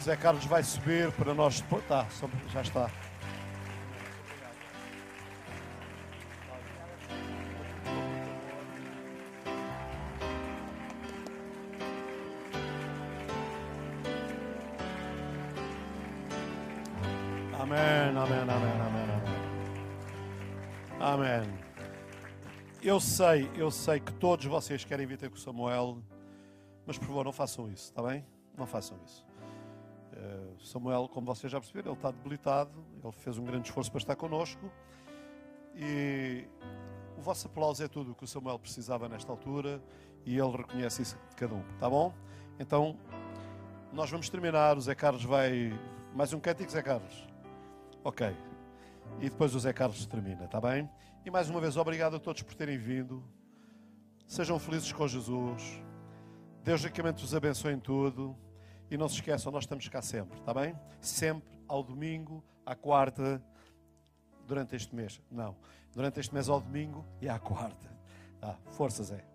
Zé 0.00 0.16
Carlos 0.16 0.44
vai 0.46 0.62
subir 0.62 1.12
para 1.12 1.34
nós. 1.34 1.62
Tá, 1.86 2.06
já 2.48 2.62
está. 2.62 2.90
Eu 22.82 22.98
sei, 22.98 23.48
eu 23.54 23.70
sei 23.70 24.00
que 24.00 24.12
todos 24.14 24.46
vocês 24.46 24.84
querem 24.84 25.06
vir 25.06 25.16
ter 25.16 25.30
com 25.30 25.36
o 25.36 25.38
Samuel, 25.38 26.02
mas 26.84 26.98
por 26.98 27.06
favor 27.06 27.24
não 27.24 27.32
façam 27.32 27.70
isso, 27.70 27.84
está 27.84 28.02
bem? 28.02 28.26
Não 28.58 28.66
façam 28.66 28.98
isso. 29.06 29.24
Uh, 30.12 30.60
Samuel, 30.60 31.08
como 31.08 31.24
vocês 31.24 31.52
já 31.52 31.60
perceberam, 31.60 31.92
ele 31.92 31.98
está 31.98 32.10
debilitado, 32.10 32.84
ele 33.00 33.12
fez 33.12 33.38
um 33.38 33.44
grande 33.44 33.68
esforço 33.68 33.92
para 33.92 33.98
estar 33.98 34.16
connosco 34.16 34.68
e 35.76 36.44
o 37.16 37.22
vosso 37.22 37.46
aplauso 37.46 37.84
é 37.84 37.86
tudo 37.86 38.10
o 38.10 38.14
que 38.16 38.24
o 38.24 38.26
Samuel 38.26 38.58
precisava 38.58 39.08
nesta 39.08 39.30
altura 39.30 39.80
e 40.26 40.36
ele 40.36 40.56
reconhece 40.56 41.02
isso 41.02 41.16
de 41.30 41.36
cada 41.36 41.54
um, 41.54 41.62
está 41.74 41.88
bom? 41.88 42.12
Então, 42.58 42.98
nós 43.92 44.10
vamos 44.10 44.28
terminar, 44.28 44.76
o 44.76 44.80
Zé 44.80 44.96
Carlos 44.96 45.22
vai... 45.22 45.72
Mais 46.12 46.32
um 46.32 46.40
cântico, 46.40 46.72
Zé 46.72 46.82
Carlos? 46.82 47.31
Ok. 48.04 48.34
E 49.20 49.30
depois 49.30 49.54
o 49.54 49.60
Zé 49.60 49.72
Carlos 49.72 50.04
termina, 50.06 50.44
está 50.44 50.60
bem? 50.60 50.90
E 51.24 51.30
mais 51.30 51.48
uma 51.48 51.60
vez, 51.60 51.76
obrigado 51.76 52.16
a 52.16 52.18
todos 52.18 52.42
por 52.42 52.54
terem 52.54 52.76
vindo. 52.76 53.22
Sejam 54.26 54.58
felizes 54.58 54.92
com 54.92 55.06
Jesus. 55.06 55.80
Deus 56.64 56.82
ricamente 56.82 57.20
vos 57.20 57.34
abençoe 57.34 57.74
em 57.74 57.78
tudo. 57.78 58.36
E 58.90 58.96
não 58.96 59.08
se 59.08 59.14
esqueçam, 59.16 59.50
nós 59.52 59.64
estamos 59.64 59.88
cá 59.88 60.02
sempre, 60.02 60.38
está 60.38 60.52
bem? 60.52 60.78
Sempre 61.00 61.58
ao 61.66 61.82
domingo, 61.82 62.44
à 62.66 62.74
quarta, 62.74 63.42
durante 64.46 64.76
este 64.76 64.94
mês. 64.94 65.20
Não, 65.30 65.56
durante 65.94 66.20
este 66.20 66.34
mês 66.34 66.48
ao 66.48 66.60
domingo 66.60 67.04
e 67.20 67.28
à 67.28 67.38
quarta. 67.38 67.90
Tá, 68.40 68.58
forças 68.66 69.10
é. 69.12 69.31